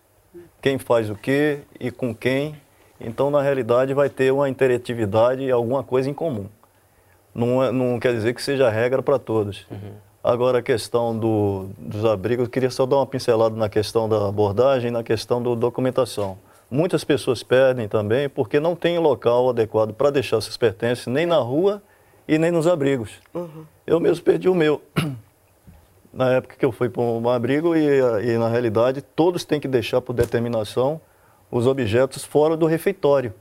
Quem 0.60 0.78
faz 0.78 1.08
o 1.08 1.14
quê 1.14 1.60
e 1.78 1.90
com 1.90 2.14
quem 2.14 2.56
então, 3.00 3.30
na 3.30 3.42
realidade, 3.42 3.92
vai 3.94 4.08
ter 4.08 4.32
uma 4.32 4.48
interatividade 4.48 5.42
e 5.42 5.50
alguma 5.50 5.82
coisa 5.82 6.08
em 6.08 6.14
comum. 6.14 6.46
Não, 7.34 7.62
é, 7.62 7.70
não 7.70 7.98
quer 8.00 8.12
dizer 8.12 8.34
que 8.34 8.42
seja 8.42 8.70
regra 8.70 9.02
para 9.02 9.18
todos. 9.18 9.66
Uhum. 9.70 9.92
Agora, 10.24 10.58
a 10.58 10.62
questão 10.62 11.16
do, 11.16 11.68
dos 11.78 12.04
abrigos, 12.04 12.46
eu 12.46 12.50
queria 12.50 12.70
só 12.70 12.86
dar 12.86 12.96
uma 12.96 13.06
pincelada 13.06 13.54
na 13.54 13.68
questão 13.68 14.08
da 14.08 14.28
abordagem 14.28 14.90
na 14.90 15.02
questão 15.02 15.42
da 15.42 15.54
documentação. 15.54 16.38
Muitas 16.68 17.04
pessoas 17.04 17.42
perdem 17.44 17.86
também 17.86 18.28
porque 18.28 18.58
não 18.58 18.74
tem 18.74 18.98
local 18.98 19.50
adequado 19.50 19.92
para 19.92 20.10
deixar 20.10 20.40
seus 20.40 20.56
pertences, 20.56 21.06
nem 21.06 21.24
na 21.24 21.36
rua 21.36 21.80
e 22.28 22.38
nem 22.38 22.50
nos 22.50 22.66
abrigos. 22.66 23.12
Uhum. 23.34 23.64
Eu 23.86 24.00
mesmo 24.00 24.24
perdi 24.24 24.48
o 24.48 24.54
meu. 24.54 24.82
Na 26.12 26.30
época 26.32 26.56
que 26.58 26.64
eu 26.64 26.72
fui 26.72 26.88
para 26.88 27.02
um 27.02 27.28
abrigo 27.28 27.76
e, 27.76 28.00
e, 28.24 28.38
na 28.38 28.48
realidade, 28.48 29.02
todos 29.02 29.44
têm 29.44 29.60
que 29.60 29.68
deixar 29.68 30.00
por 30.00 30.14
determinação 30.14 30.98
os 31.50 31.66
objetos 31.66 32.24
fora 32.24 32.56
do 32.56 32.64
refeitório. 32.64 33.34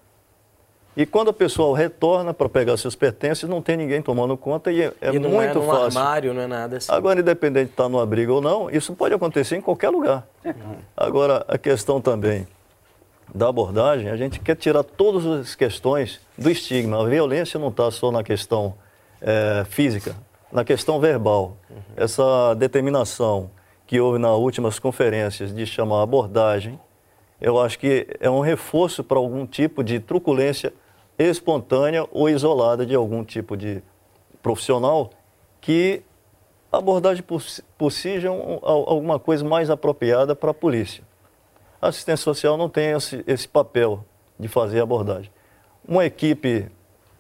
E 0.98 1.06
quando 1.06 1.30
a 1.30 1.34
pessoa 1.34 1.77
retorna 1.77 2.34
para 2.34 2.48
pegar 2.50 2.75
seus 2.77 2.96
pertences, 2.96 3.48
não 3.48 3.62
tem 3.62 3.75
ninguém 3.75 4.01
tomando 4.01 4.36
conta 4.38 4.72
e 4.72 4.82
é, 4.82 4.94
é 5.01 5.13
e 5.13 5.20
não 5.20 5.30
muito 5.30 5.60
é 5.60 5.62
fácil. 5.62 6.00
armário, 6.00 6.34
não 6.34 6.42
é 6.42 6.48
nada 6.48 6.77
assim. 6.77 6.92
Agora, 6.92 7.20
independente 7.20 7.68
de 7.68 7.72
estar 7.72 7.88
no 7.88 8.00
abrigo 8.00 8.34
ou 8.34 8.42
não, 8.42 8.70
isso 8.70 8.94
pode 8.94 9.13
acontecer 9.13 9.58
em 9.58 9.62
qualquer 9.62 9.89
lugar. 9.89 10.25
Uhum. 10.44 10.75
Agora, 10.96 11.46
a 11.48 11.58
questão 11.58 12.00
também 12.00 12.48
da 13.34 13.50
abordagem, 13.50 14.10
a 14.10 14.15
gente 14.15 14.39
quer 14.39 14.55
tirar 14.55 14.84
todas 14.84 15.25
as 15.25 15.55
questões 15.55 16.22
do 16.38 16.50
estigma. 16.50 17.01
A 17.01 17.08
violência 17.08 17.60
não 17.60 17.70
está 17.70 17.89
só 17.91 18.12
na 18.12 18.24
questão 18.24 18.75
é, 19.22 19.65
física, 19.70 20.15
na 20.51 20.63
questão 20.63 21.00
verbal. 21.00 21.58
Uhum. 21.70 21.77
Essa 21.98 22.53
determinação 22.55 23.50
que 23.86 24.00
houve 24.00 24.20
nas 24.20 24.32
últimas 24.32 24.79
conferências 24.79 25.53
de 25.53 25.65
chamar 25.65 26.01
abordagem 26.01 26.79
eu 27.39 27.60
acho 27.60 27.77
que 27.77 28.08
é 28.20 28.29
um 28.29 28.39
reforço 28.39 29.03
para 29.03 29.17
algum 29.17 29.46
tipo 29.46 29.84
de 29.84 30.00
truculência 30.00 30.74
espontânea 31.17 32.08
ou 32.12 32.29
isolada 32.29 32.86
de 32.86 32.96
algum 32.96 33.24
tipo 33.24 33.58
de 33.58 33.84
profissional 34.41 35.12
que 35.60 36.01
a 36.72 36.77
abordagem 36.77 37.24
por, 37.24 37.44
por 37.77 37.91
si 37.91 38.25
é 38.25 38.32
um, 38.32 38.60
alguma 38.63 39.20
coisa 39.20 39.44
mais 39.44 39.70
apropriada 39.70 40.36
para 40.36 40.51
a 40.51 40.53
polícia. 40.53 41.03
A 41.86 41.89
assistência 41.89 42.24
social 42.24 42.58
não 42.58 42.68
tem 42.68 42.94
esse, 42.94 43.24
esse 43.27 43.48
papel 43.48 44.04
de 44.39 44.48
fazer 44.48 44.82
abordagem. 44.82 45.32
Uma 45.88 46.04
equipe 46.04 46.68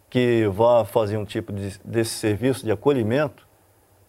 que 0.09 0.47
vá 0.47 0.83
fazer 0.83 1.17
um 1.17 1.25
tipo 1.25 1.53
de, 1.53 1.79
desse 1.85 2.15
serviço 2.15 2.65
de 2.65 2.71
acolhimento 2.71 3.47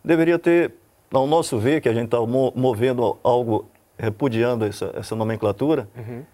deveria 0.02 0.38
ter, 0.38 0.72
ao 1.12 1.26
nosso 1.26 1.58
ver, 1.58 1.82
que 1.82 1.90
a 1.90 1.92
gente 1.92 2.06
está 2.06 2.18
movendo 2.20 3.18
algo 3.22 3.68
repudiando 3.98 4.64
essa, 4.64 4.92
essa 4.94 5.14
nomenclatura, 5.14 5.90
uhum. 5.94 6.24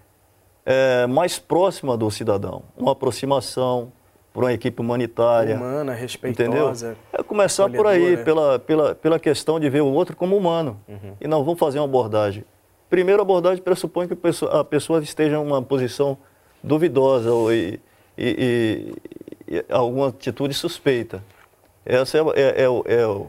é, 0.65 1.05
mais 1.09 1.41
próxima 1.41 1.97
do 1.97 2.09
cidadão. 2.09 2.63
Uma 2.77 2.93
aproximação 2.93 3.91
para 4.33 4.43
uma 4.45 4.53
equipe 4.53 4.81
humanitária. 4.81 5.57
Humana, 5.57 5.95
respeitosa. 5.95 6.93
Entendeu? 6.93 6.97
É 7.13 7.23
começar 7.25 7.69
por 7.69 7.89
aí, 7.89 8.19
pela, 8.19 8.57
pela, 8.61 8.95
pela 8.95 9.19
questão 9.19 9.59
de 9.59 9.69
ver 9.69 9.81
o 9.81 9.93
outro 9.93 10.15
como 10.15 10.37
humano. 10.37 10.81
Uhum. 10.87 11.17
E 11.21 11.27
não 11.27 11.43
vamos 11.43 11.59
fazer 11.59 11.81
uma 11.81 11.87
abordagem. 11.87 12.45
Primeiro, 12.93 13.23
abordagem 13.23 13.65
pressupõe 13.65 14.07
que 14.07 14.13
a 14.51 14.63
pessoa 14.63 15.01
esteja 15.01 15.37
em 15.37 15.39
uma 15.39 15.63
posição 15.63 16.19
duvidosa 16.63 17.33
ou, 17.33 17.51
e, 17.51 17.81
e, 18.19 18.95
e, 19.49 19.65
alguma 19.71 20.09
atitude 20.09 20.53
suspeita. 20.53 21.25
Essa 21.87 22.19
é, 22.19 22.21
é, 22.21 22.65
é, 22.65 22.67
é 22.67 23.27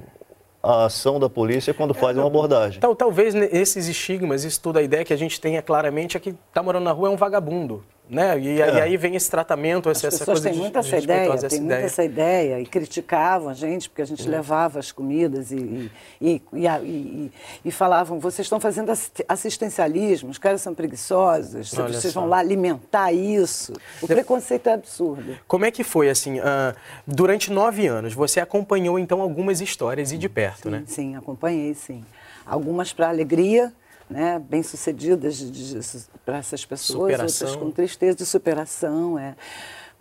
a 0.62 0.84
ação 0.84 1.18
da 1.18 1.30
polícia 1.30 1.74
quando 1.74 1.94
faz 1.94 2.18
uma 2.18 2.28
abordagem. 2.28 2.82
Tal, 2.82 2.94
talvez 2.94 3.34
esses 3.36 3.88
estigmas, 3.88 4.44
isso 4.44 4.62
tudo, 4.62 4.80
a 4.80 4.82
ideia 4.82 5.06
que 5.06 5.14
a 5.14 5.18
gente 5.18 5.40
tenha 5.40 5.62
claramente 5.62 6.18
é 6.18 6.20
que 6.20 6.32
está 6.32 6.62
morando 6.62 6.84
na 6.84 6.92
rua 6.92 7.08
é 7.08 7.12
um 7.12 7.16
vagabundo. 7.16 7.86
Né? 8.10 8.38
E, 8.38 8.62
é. 8.62 8.76
e, 8.76 8.82
aí 8.82 8.98
vem 8.98 9.16
esse 9.16 9.32
tratamento, 9.32 9.90
essa, 9.90 10.08
as 10.08 10.16
essa 10.16 10.26
coisa 10.26 10.50
têm 10.50 10.60
muito 10.60 10.78
essa 10.78 10.98
ideia, 10.98 11.32
essa 11.32 11.48
tem 11.48 11.60
ideia. 11.60 11.80
muito 11.80 11.86
essa 11.86 12.04
ideia 12.04 12.60
e 12.60 12.66
criticavam 12.66 13.48
a 13.48 13.54
gente 13.54 13.90
porque 13.90 14.02
a 14.02 14.06
gente 14.06 14.24
uhum. 14.26 14.30
levava 14.30 14.78
as 14.78 14.92
comidas 14.92 15.52
e, 15.52 15.90
e, 16.20 16.42
e, 16.54 17.32
e, 17.64 17.72
falavam 17.72 18.20
vocês 18.20 18.46
estão 18.46 18.60
fazendo 18.60 18.92
assistencialismo, 19.28 20.30
os 20.30 20.38
caras 20.38 20.62
são 20.62 20.76
preguiçosos, 20.76 21.74
Olha 21.80 21.94
vocês 21.94 22.14
só. 22.14 22.20
vão 22.20 22.30
lá 22.30 22.40
alimentar 22.40 23.14
isso. 23.14 23.72
O 24.02 24.06
preconceito 24.06 24.68
é 24.68 24.74
absurdo. 24.74 25.38
Como 25.48 25.64
é 25.64 25.72
que 25.72 25.84
foi 25.84 26.10
assim? 26.10 26.40
Uh, 26.40 26.76
durante 27.08 27.52
nove 27.52 27.88
anos 27.88 28.14
você 28.14 28.42
acompanhou 28.42 29.00
então 29.00 29.22
algumas 29.22 29.62
histórias 29.62 30.12
e 30.12 30.18
de 30.18 30.28
perto, 30.28 30.64
sim, 30.64 30.70
né? 30.70 30.84
Sim, 30.86 31.16
acompanhei, 31.16 31.74
sim. 31.74 32.04
Algumas 32.46 32.92
para 32.92 33.08
alegria 33.08 33.72
né, 34.14 34.40
bem-sucedidas 34.40 36.08
para 36.24 36.38
essas 36.38 36.64
pessoas, 36.64 37.12
superação. 37.12 37.48
outras 37.48 37.64
com 37.64 37.72
tristeza 37.72 38.18
de 38.18 38.26
superação. 38.26 39.18
É. 39.18 39.36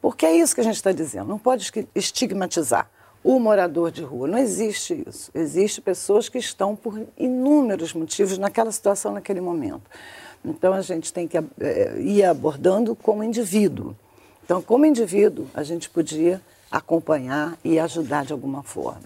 Porque 0.03 0.27
é 0.27 0.37
isso 0.37 0.55
que 0.55 0.61
a 0.61 0.65
gente 0.65 0.77
está 0.77 0.93
dizendo, 0.93 1.29
não 1.29 1.39
pode 1.39 1.71
estigmatizar 1.95 2.91
o 3.25 3.39
morador 3.41 3.91
de 3.91 4.03
rua. 4.03 4.29
Não 4.29 4.37
existe 4.37 5.03
isso. 5.09 5.31
Existem 5.35 5.83
pessoas 5.83 6.29
que 6.29 6.39
estão 6.39 6.77
por 6.77 7.01
inúmeros 7.17 7.95
motivos 7.95 8.37
naquela 8.37 8.71
situação, 8.71 9.13
naquele 9.13 9.41
momento. 9.41 9.89
Então, 10.45 10.75
a 10.75 10.83
gente 10.83 11.13
tem 11.13 11.27
que 11.27 11.39
é, 11.39 12.01
ir 12.01 12.25
abordando 12.25 12.95
como 12.97 13.23
indivíduo. 13.23 13.97
Então, 14.45 14.61
como 14.61 14.85
indivíduo, 14.85 15.47
a 15.55 15.63
gente 15.63 15.89
podia 15.89 16.43
acompanhar 16.71 17.57
e 17.65 17.79
ajudar 17.79 18.25
de 18.25 18.33
alguma 18.33 18.63
forma. 18.63 19.03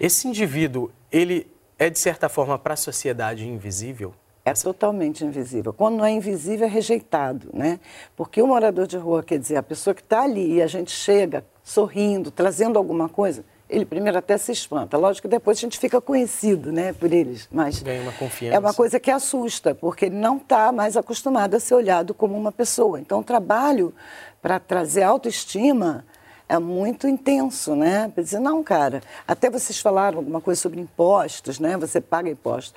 Esse 0.00 0.28
indivíduo, 0.28 0.90
ele 1.10 1.50
é, 1.82 1.90
de 1.90 1.98
certa 1.98 2.28
forma, 2.28 2.56
para 2.56 2.74
a 2.74 2.76
sociedade 2.76 3.44
invisível? 3.44 4.14
É 4.44 4.52
totalmente 4.54 5.24
invisível. 5.24 5.72
Quando 5.72 5.98
não 5.98 6.04
é 6.04 6.10
invisível, 6.10 6.66
é 6.66 6.70
rejeitado, 6.70 7.48
né? 7.52 7.78
Porque 8.16 8.42
o 8.42 8.46
morador 8.46 8.86
de 8.86 8.96
rua, 8.96 9.22
quer 9.22 9.38
dizer, 9.38 9.56
a 9.56 9.62
pessoa 9.62 9.94
que 9.94 10.02
está 10.02 10.22
ali 10.22 10.54
e 10.54 10.62
a 10.62 10.66
gente 10.66 10.90
chega 10.90 11.44
sorrindo, 11.62 12.30
trazendo 12.30 12.76
alguma 12.76 13.08
coisa, 13.08 13.44
ele 13.70 13.84
primeiro 13.86 14.18
até 14.18 14.36
se 14.36 14.50
espanta. 14.50 14.98
Lógico 14.98 15.28
que 15.28 15.30
depois 15.30 15.58
a 15.58 15.60
gente 15.60 15.78
fica 15.78 16.00
conhecido, 16.00 16.72
né, 16.72 16.92
por 16.92 17.12
eles, 17.12 17.48
mas 17.52 17.80
Ganha 17.82 18.02
uma 18.02 18.12
confiança. 18.12 18.56
é 18.56 18.58
uma 18.58 18.74
coisa 18.74 18.98
que 18.98 19.10
assusta, 19.10 19.74
porque 19.74 20.06
ele 20.06 20.16
não 20.16 20.36
está 20.38 20.72
mais 20.72 20.96
acostumado 20.96 21.54
a 21.54 21.60
ser 21.60 21.74
olhado 21.74 22.12
como 22.12 22.36
uma 22.36 22.52
pessoa. 22.52 23.00
Então, 23.00 23.20
o 23.20 23.24
trabalho 23.24 23.94
para 24.42 24.58
trazer 24.58 25.04
autoestima 25.04 26.04
é 26.48 26.58
muito 26.58 27.08
intenso, 27.08 27.74
né? 27.74 28.10
Para 28.12 28.22
dizer, 28.22 28.40
não, 28.40 28.62
cara, 28.62 29.00
até 29.26 29.48
vocês 29.48 29.80
falaram 29.80 30.18
alguma 30.18 30.40
coisa 30.40 30.60
sobre 30.60 30.80
impostos, 30.80 31.58
né? 31.58 31.76
Você 31.78 32.00
paga 32.00 32.28
impostos. 32.28 32.74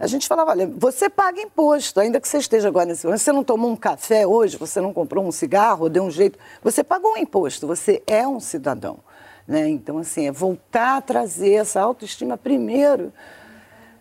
A 0.00 0.06
gente 0.06 0.28
falava, 0.28 0.52
olha, 0.52 0.66
você 0.76 1.10
paga 1.10 1.40
imposto, 1.40 1.98
ainda 1.98 2.20
que 2.20 2.28
você 2.28 2.38
esteja 2.38 2.68
agora 2.68 2.86
nesse 2.86 3.04
momento. 3.04 3.20
Você 3.20 3.32
não 3.32 3.42
tomou 3.42 3.68
um 3.68 3.76
café 3.76 4.24
hoje, 4.24 4.56
você 4.56 4.80
não 4.80 4.92
comprou 4.92 5.26
um 5.26 5.32
cigarro, 5.32 5.88
deu 5.88 6.04
um 6.04 6.10
jeito. 6.10 6.38
Você 6.62 6.84
pagou 6.84 7.14
um 7.14 7.16
imposto, 7.16 7.66
você 7.66 8.00
é 8.06 8.26
um 8.26 8.38
cidadão. 8.38 9.00
Né? 9.46 9.68
Então, 9.68 9.98
assim, 9.98 10.28
é 10.28 10.32
voltar 10.32 10.98
a 10.98 11.00
trazer 11.00 11.54
essa 11.54 11.80
autoestima 11.80 12.38
primeiro. 12.38 13.12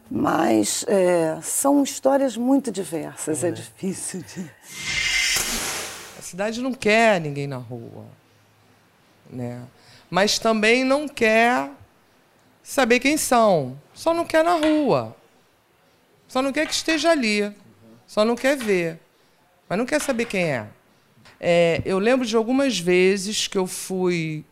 Mas 0.10 0.86
é, 0.88 1.40
são 1.42 1.82
histórias 1.84 2.38
muito 2.38 2.72
diversas, 2.72 3.44
é, 3.44 3.48
é 3.48 3.52
difícil 3.52 4.22
de. 4.22 4.50
A 6.18 6.22
cidade 6.22 6.62
não 6.62 6.74
quer 6.74 7.20
ninguém 7.20 7.48
na 7.48 7.58
rua. 7.58 8.06
Né? 9.30 9.62
Mas 10.10 10.38
também 10.38 10.84
não 10.84 11.08
quer 11.08 11.72
saber 12.62 13.00
quem 13.00 13.18
são. 13.18 13.78
Só 13.94 14.14
não 14.14 14.26
quer 14.26 14.44
na 14.44 14.54
rua. 14.54 15.17
Só 16.28 16.42
não 16.42 16.52
quer 16.52 16.68
que 16.68 16.74
esteja 16.74 17.12
ali. 17.12 17.52
Só 18.06 18.24
não 18.26 18.36
quer 18.36 18.58
ver. 18.58 19.00
Mas 19.68 19.78
não 19.78 19.86
quer 19.86 20.02
saber 20.02 20.26
quem 20.26 20.44
é. 20.44 20.68
é 21.40 21.82
eu 21.86 22.00
lembro 22.00 22.26
de 22.26 22.36
algumas 22.36 22.80
vezes 22.80 23.48
que 23.48 23.58
eu 23.58 23.68
fui 23.68 24.46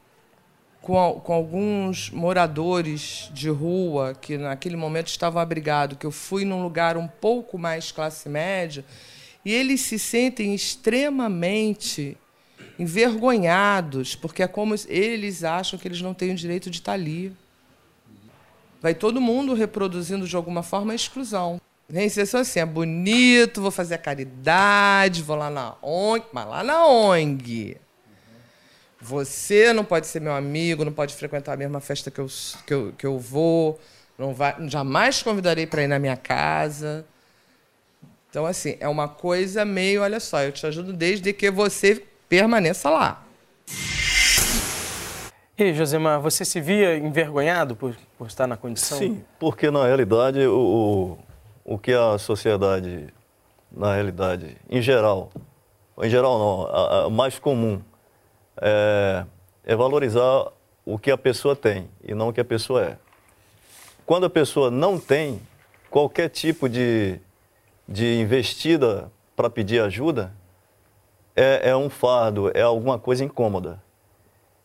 com, 0.86 1.20
com 1.24 1.34
alguns 1.34 2.12
moradores 2.12 3.32
de 3.34 3.50
rua 3.50 4.14
que 4.14 4.38
naquele 4.38 4.76
momento 4.76 5.08
estavam 5.08 5.42
abrigados, 5.42 5.98
que 5.98 6.06
eu 6.06 6.12
fui 6.12 6.46
num 6.46 6.62
lugar 6.62 6.96
um 6.96 7.08
pouco 7.08 7.58
mais 7.58 7.92
classe 7.92 8.30
média, 8.30 8.86
e 9.44 9.52
eles 9.52 9.82
se 9.82 9.98
sentem 9.98 10.54
extremamente 10.54 12.16
envergonhados, 12.78 14.16
porque 14.16 14.44
é 14.44 14.48
como 14.48 14.76
eles 14.88 15.44
acham 15.44 15.80
que 15.80 15.88
eles 15.88 16.02
não 16.02 16.14
têm 16.14 16.34
o 16.34 16.36
direito 16.36 16.70
de 16.70 16.78
estar 16.78 16.94
ali. 16.94 17.34
Vai 18.80 18.94
todo 18.94 19.20
mundo 19.20 19.56
reproduzindo 19.56 20.28
de 20.28 20.36
alguma 20.36 20.62
forma 20.62 20.92
a 20.92 20.96
exclusão. 20.96 21.60
Vem 21.88 22.10
ser 22.10 22.26
só 22.26 22.40
assim, 22.40 22.60
é 22.60 22.66
bonito, 22.66 23.62
vou 23.62 23.70
fazer 23.70 23.96
a 23.96 24.00
caridade, 24.00 25.22
vou 25.22 25.36
lá 25.36 25.52
na 25.52 25.76
ONG, 25.84 26.26
mas 26.34 26.48
lá 26.48 26.64
na 26.64 26.88
ONG. 26.88 27.78
Você 29.00 29.72
não 29.72 29.86
pode 29.86 30.08
ser 30.08 30.20
meu 30.20 30.34
amigo, 30.34 30.84
não 30.84 30.92
pode 30.92 31.14
frequentar 31.14 31.54
a 31.54 31.58
mesma 31.58 31.80
festa 31.80 32.10
que 32.10 32.20
eu, 32.20 32.28
que 32.66 32.74
eu, 32.74 32.94
que 32.98 33.06
eu 33.06 33.20
vou, 33.20 33.80
não 34.18 34.34
vai, 34.34 34.56
jamais 34.68 35.22
convidarei 35.22 35.68
para 35.68 35.84
ir 35.84 35.88
na 35.88 36.00
minha 36.00 36.18
casa. 36.18 37.06
Então, 38.32 38.48
assim, 38.48 38.78
é 38.80 38.88
uma 38.88 39.08
coisa 39.08 39.64
meio, 39.64 40.02
olha 40.02 40.20
só, 40.20 40.42
eu 40.42 40.52
te 40.52 40.66
ajudo 40.66 40.92
desde 40.92 41.32
que 41.34 41.52
você 41.52 42.04
permaneça 42.28 42.90
lá. 42.90 43.24
E 45.58 45.74
Josemar, 45.74 46.20
você 46.20 46.44
se 46.44 46.60
via 46.60 46.98
envergonhado 46.98 47.76
por, 47.76 47.96
por 48.18 48.28
estar 48.28 48.48
na 48.48 48.58
condição? 48.58 48.98
Sim, 48.98 49.24
porque 49.40 49.72
na 49.72 49.86
realidade 49.86 50.46
o, 50.48 51.18
o, 51.66 51.80
que 51.80 51.92
a 51.92 52.18
sociedade, 52.20 53.08
na 53.72 53.96
realidade, 53.96 54.56
em 54.70 54.82
geral, 54.82 55.32
em 56.02 56.10
geral 56.10 56.38
não, 56.38 57.08
o 57.08 57.10
mais 57.10 57.40
comum, 57.40 57.82
é, 58.62 59.26
é 59.66 59.76
valorizar 59.76 60.52
o 60.86 61.00
que 61.00 61.10
a 61.10 61.18
pessoa 61.18 61.56
tem 61.56 61.90
e 62.04 62.14
não 62.14 62.30
o 62.30 62.34
que 62.34 62.40
a 62.40 62.46
pessoa 62.46 62.84
é. 62.84 62.98
Quando 64.06 64.28
a 64.28 64.30
pessoa 64.30 64.70
não 64.70 65.00
tem 65.00 65.42
qualquer 65.90 66.30
tipo 66.30 66.70
de, 66.70 67.20
de 67.88 68.20
investida 68.20 69.12
para 69.36 69.50
pedir 69.50 69.82
ajuda, 69.82 70.32
é, 71.36 71.70
é 71.70 71.76
um 71.76 71.90
fardo, 71.90 72.52
é 72.54 72.62
alguma 72.62 73.00
coisa 73.00 73.26
incômoda. 73.26 73.82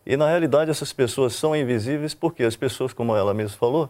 E 0.05 0.15
na 0.15 0.27
realidade 0.27 0.69
essas 0.69 0.93
pessoas 0.93 1.33
são 1.33 1.55
invisíveis 1.55 2.13
porque 2.13 2.43
as 2.43 2.55
pessoas, 2.55 2.93
como 2.93 3.15
ela 3.15 3.33
mesma 3.33 3.57
falou, 3.57 3.89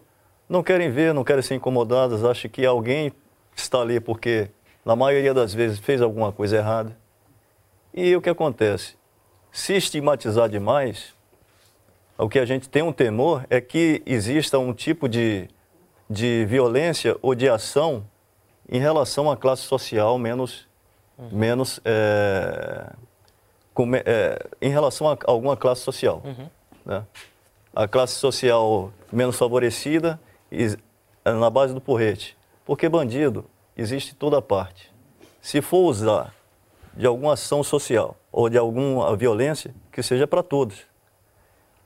não 0.51 0.61
querem 0.61 0.91
ver, 0.91 1.13
não 1.13 1.23
querem 1.23 1.41
ser 1.41 1.55
incomodadas, 1.55 2.25
acham 2.25 2.51
que 2.51 2.65
alguém 2.65 3.13
está 3.55 3.79
ali 3.79 4.01
porque, 4.01 4.49
na 4.83 4.97
maioria 4.97 5.33
das 5.33 5.53
vezes, 5.53 5.79
fez 5.79 6.01
alguma 6.01 6.33
coisa 6.33 6.57
errada. 6.57 6.97
E 7.93 8.13
o 8.17 8.21
que 8.21 8.29
acontece? 8.29 8.97
Se 9.49 9.77
estigmatizar 9.77 10.49
demais, 10.49 11.13
o 12.17 12.27
que 12.27 12.37
a 12.37 12.43
gente 12.43 12.67
tem 12.67 12.83
um 12.83 12.91
temor 12.91 13.45
é 13.49 13.61
que 13.61 14.03
exista 14.05 14.59
um 14.59 14.73
tipo 14.73 15.07
de, 15.07 15.47
de 16.09 16.45
violência 16.49 17.15
ou 17.21 17.33
de 17.33 17.47
ação 17.47 18.05
em 18.69 18.79
relação 18.79 19.31
à 19.31 19.37
classe 19.37 19.61
social 19.61 20.17
menos, 20.17 20.67
uhum. 21.17 21.29
menos 21.31 21.79
é, 21.85 22.91
com, 23.73 23.89
é, 23.95 24.37
em 24.61 24.69
relação 24.69 25.09
a 25.09 25.17
alguma 25.27 25.55
classe 25.55 25.81
social. 25.81 26.21
Uhum. 26.25 26.49
Né? 26.85 27.05
A 27.73 27.87
classe 27.87 28.15
social 28.15 28.91
menos 29.13 29.37
favorecida 29.37 30.19
na 31.23 31.49
base 31.49 31.73
do 31.73 31.81
porrete. 31.81 32.37
Porque 32.65 32.87
bandido 32.89 33.45
existe 33.75 34.15
toda 34.15 34.41
parte. 34.41 34.91
Se 35.41 35.61
for 35.61 35.89
usar 35.89 36.33
de 36.93 37.05
alguma 37.05 37.33
ação 37.33 37.63
social 37.63 38.17
ou 38.31 38.49
de 38.49 38.57
alguma 38.57 39.15
violência, 39.15 39.73
que 39.91 40.03
seja 40.03 40.27
para 40.27 40.43
todos. 40.43 40.79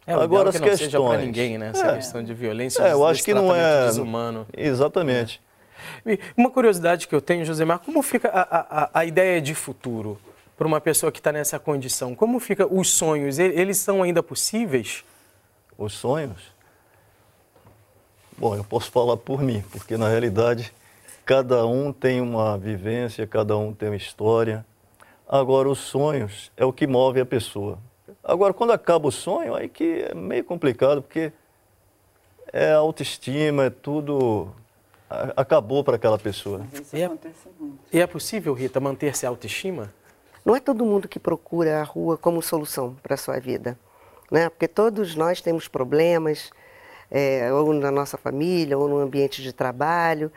É, 0.05 0.13
Agora 0.13 0.49
as 0.49 0.57
que 0.57 0.61
questões. 0.61 0.91
Seja 0.91 1.01
para 1.01 1.17
ninguém, 1.17 1.57
né? 1.57 1.69
Essa 1.69 1.87
é, 1.87 1.95
questão 1.95 2.23
de 2.23 2.33
violência. 2.33 2.83
É, 2.83 2.93
eu 2.93 3.05
acho 3.05 3.23
que 3.23 3.33
não 3.33 3.55
é 3.55 3.85
desumano. 3.85 4.45
Exatamente. 4.55 5.41
É. 6.05 6.17
Uma 6.37 6.49
curiosidade 6.49 7.07
que 7.07 7.15
eu 7.15 7.21
tenho, 7.21 7.43
Josemar, 7.43 7.79
como 7.79 8.01
fica 8.01 8.29
a, 8.29 8.83
a, 8.83 8.99
a 8.99 9.05
ideia 9.05 9.41
de 9.41 9.55
futuro 9.55 10.19
para 10.55 10.67
uma 10.67 10.79
pessoa 10.79 11.11
que 11.11 11.19
está 11.19 11.31
nessa 11.31 11.57
condição? 11.57 12.13
Como 12.13 12.39
fica 12.39 12.71
os 12.71 12.91
sonhos? 12.91 13.39
Eles 13.39 13.77
são 13.77 14.03
ainda 14.03 14.21
possíveis? 14.21 15.03
Os 15.77 15.93
sonhos? 15.93 16.54
Bom, 18.37 18.55
eu 18.55 18.63
posso 18.63 18.91
falar 18.91 19.15
por 19.15 19.41
mim, 19.41 19.63
porque 19.71 19.95
na 19.95 20.09
realidade 20.09 20.73
cada 21.25 21.65
um 21.65 21.93
tem 21.93 22.19
uma 22.19 22.57
vivência, 22.57 23.25
cada 23.25 23.57
um 23.57 23.73
tem 23.73 23.89
uma 23.89 23.95
história. 23.95 24.65
Agora, 25.27 25.69
os 25.69 25.79
sonhos 25.79 26.51
é 26.57 26.65
o 26.65 26.73
que 26.73 26.85
move 26.85 27.19
a 27.19 27.25
pessoa. 27.25 27.79
Agora, 28.23 28.53
quando 28.53 28.73
acaba 28.73 29.07
o 29.07 29.11
sonho, 29.11 29.55
aí 29.55 29.69
que 29.69 30.05
é 30.09 30.13
meio 30.13 30.43
complicado, 30.43 31.01
porque 31.01 31.31
é 32.51 32.73
autoestima, 32.73 33.65
é 33.65 33.69
tudo. 33.69 34.49
Acabou 35.35 35.83
para 35.83 35.95
aquela 35.95 36.17
pessoa. 36.17 36.61
E 36.91 37.01
é, 37.01 37.11
e 37.93 38.01
é 38.01 38.07
possível, 38.07 38.53
Rita, 38.53 38.79
manter-se 38.79 39.25
a 39.25 39.29
autoestima? 39.29 39.93
Não 40.43 40.55
é 40.55 40.59
todo 40.59 40.85
mundo 40.85 41.07
que 41.07 41.19
procura 41.19 41.79
a 41.79 41.83
rua 41.83 42.17
como 42.17 42.41
solução 42.41 42.95
para 43.01 43.13
a 43.13 43.17
sua 43.17 43.39
vida. 43.39 43.79
Né? 44.29 44.49
Porque 44.49 44.67
todos 44.67 45.15
nós 45.15 45.41
temos 45.41 45.67
problemas, 45.67 46.51
é, 47.09 47.51
ou 47.51 47.73
na 47.73 47.91
nossa 47.91 48.17
família, 48.17 48.77
ou 48.77 48.87
no 48.87 48.99
ambiente 48.99 49.41
de 49.41 49.53
trabalho, 49.53 50.31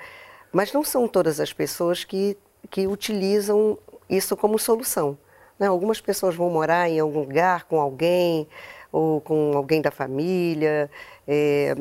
mas 0.53 0.73
não 0.73 0.85
são 0.85 1.07
todas 1.07 1.41
as 1.41 1.53
pessoas 1.53 2.05
que, 2.05 2.37
que 2.71 2.87
utilizam 2.87 3.79
isso 4.09 4.37
como 4.37 4.59
solução. 4.59 5.19
Né? 5.59 5.67
Algumas 5.67 6.01
pessoas 6.01 6.35
vão 6.35 6.51
morar 6.51 6.89
em 6.89 7.01
algum 7.01 7.21
lugar 7.21 7.65
com 7.65 7.81
alguém 7.81 8.49
ou 8.91 9.21
com 9.21 9.53
alguém 9.55 9.83
da 9.83 9.91
família. 9.91 10.91
É, 11.27 11.75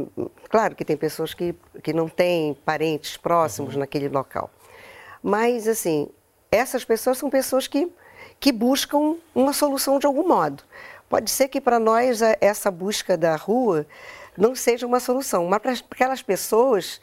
claro 0.49 0.75
que 0.75 0.83
tem 0.83 0.97
pessoas 0.97 1.33
que, 1.33 1.55
que 1.81 1.93
não 1.93 2.09
têm 2.09 2.53
parentes 2.65 3.15
próximos 3.15 3.73
uhum. 3.73 3.79
naquele 3.79 4.09
local. 4.09 4.49
Mas, 5.23 5.67
assim, 5.67 6.09
essas 6.51 6.83
pessoas 6.83 7.17
são 7.17 7.29
pessoas 7.29 7.67
que, 7.67 7.91
que 8.39 8.51
buscam 8.51 9.15
uma 9.33 9.53
solução 9.53 9.99
de 9.99 10.05
algum 10.05 10.27
modo. 10.27 10.63
Pode 11.09 11.31
ser 11.31 11.47
que 11.47 11.61
para 11.61 11.79
nós 11.79 12.21
essa 12.41 12.69
busca 12.69 13.17
da 13.17 13.35
rua 13.35 13.85
não 14.37 14.55
seja 14.55 14.85
uma 14.85 14.99
solução, 14.99 15.45
mas 15.47 15.61
para 15.61 15.71
aquelas 15.91 16.21
pessoas 16.21 17.01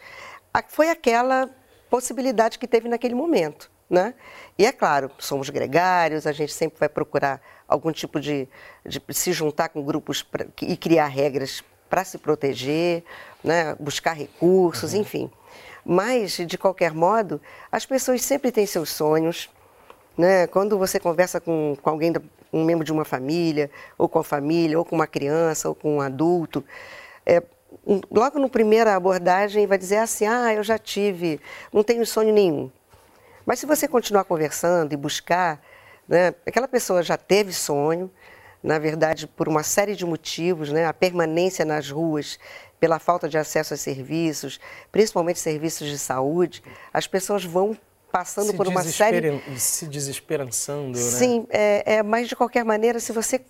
foi 0.69 0.89
aquela 0.89 1.51
possibilidade 1.91 2.59
que 2.59 2.67
teve 2.67 2.89
naquele 2.89 3.15
momento. 3.15 3.71
Né? 3.91 4.15
E 4.59 4.65
é 4.65 4.73
claro, 4.73 5.11
somos 5.19 5.51
gregários, 5.51 6.27
a 6.27 6.33
gente 6.33 6.53
sempre 6.53 6.79
vai 6.79 6.89
procurar 6.89 7.41
algum 7.69 7.93
tipo 7.93 8.19
de, 8.19 8.49
de 8.85 9.01
se 9.11 9.33
juntar 9.33 9.69
com 9.69 9.85
grupos 9.85 10.23
pra, 10.23 10.47
e 10.63 10.77
criar 10.77 11.07
regras 11.07 11.63
para 11.89 12.03
se 12.03 12.17
proteger, 12.19 13.05
né? 13.43 13.77
buscar 13.79 14.15
recursos, 14.15 14.95
uhum. 14.95 15.01
enfim. 15.01 15.31
Mas, 15.85 16.39
de 16.39 16.57
qualquer 16.57 16.93
modo, 16.95 17.41
as 17.71 17.85
pessoas 17.85 18.23
sempre 18.23 18.51
têm 18.51 18.67
seus 18.67 18.89
sonhos. 18.89 19.51
Né? 20.17 20.47
Quando 20.47 20.79
você 20.79 20.99
conversa 20.99 21.41
com, 21.41 21.77
com 21.81 21.91
alguém, 21.91 22.13
um 22.53 22.65
membro 22.65 22.85
de 22.85 22.93
uma 22.93 23.05
família, 23.05 23.71
ou 23.99 24.09
com 24.09 24.19
a 24.19 24.25
família, 24.25 24.79
ou 24.79 24.85
com 24.85 24.97
uma 24.97 25.07
criança, 25.07 25.69
ou 25.69 25.75
com 25.75 25.97
um 25.97 26.01
adulto, 26.01 26.65
é, 27.27 27.43
logo 28.11 28.39
no 28.39 28.49
primeira 28.49 28.95
abordagem 28.95 29.67
vai 29.67 29.79
dizer 29.79 29.99
assim, 29.99 30.27
ah, 30.27 30.53
eu 30.55 30.63
já 30.63 30.79
tive, 30.79 31.41
não 31.73 31.83
tenho 31.83 32.05
sonho 32.07 32.33
nenhum. 32.33 32.71
Mas 33.45 33.59
se 33.59 33.67
você 33.67 33.87
continuar 33.87 34.25
conversando 34.25 34.93
e 34.93 34.97
buscar, 34.97 35.61
né, 36.09 36.35
aquela 36.47 36.69
pessoa 36.69 37.03
já 37.03 37.17
teve 37.17 37.53
sonho, 37.53 38.11
na 38.63 38.79
verdade, 38.79 39.27
por 39.27 39.47
uma 39.47 39.63
série 39.63 39.95
de 39.95 40.07
motivos, 40.07 40.73
né, 40.73 40.87
a 40.87 40.93
permanência 40.95 41.65
nas 41.65 41.91
ruas, 41.91 42.39
pela 42.81 42.99
falta 42.99 43.29
de 43.29 43.37
acesso 43.37 43.75
a 43.75 43.77
serviços, 43.77 44.59
principalmente 44.91 45.39
serviços 45.39 45.89
de 45.89 45.99
saúde, 45.99 46.63
as 46.93 47.07
pessoas 47.07 47.45
vão 47.45 47.77
passando 48.15 48.53
se 48.53 48.57
por 48.57 48.69
uma 48.69 48.85
série 48.85 49.43
se 49.59 49.89
desesperançando, 49.89 50.97
né? 50.97 51.05
Sim, 51.05 51.49
é, 51.51 51.97
é, 51.97 52.03
mas 52.05 52.29
de 52.29 52.37
qualquer 52.37 52.65
maneira, 52.65 53.01
se 53.01 53.11
você 53.11 53.41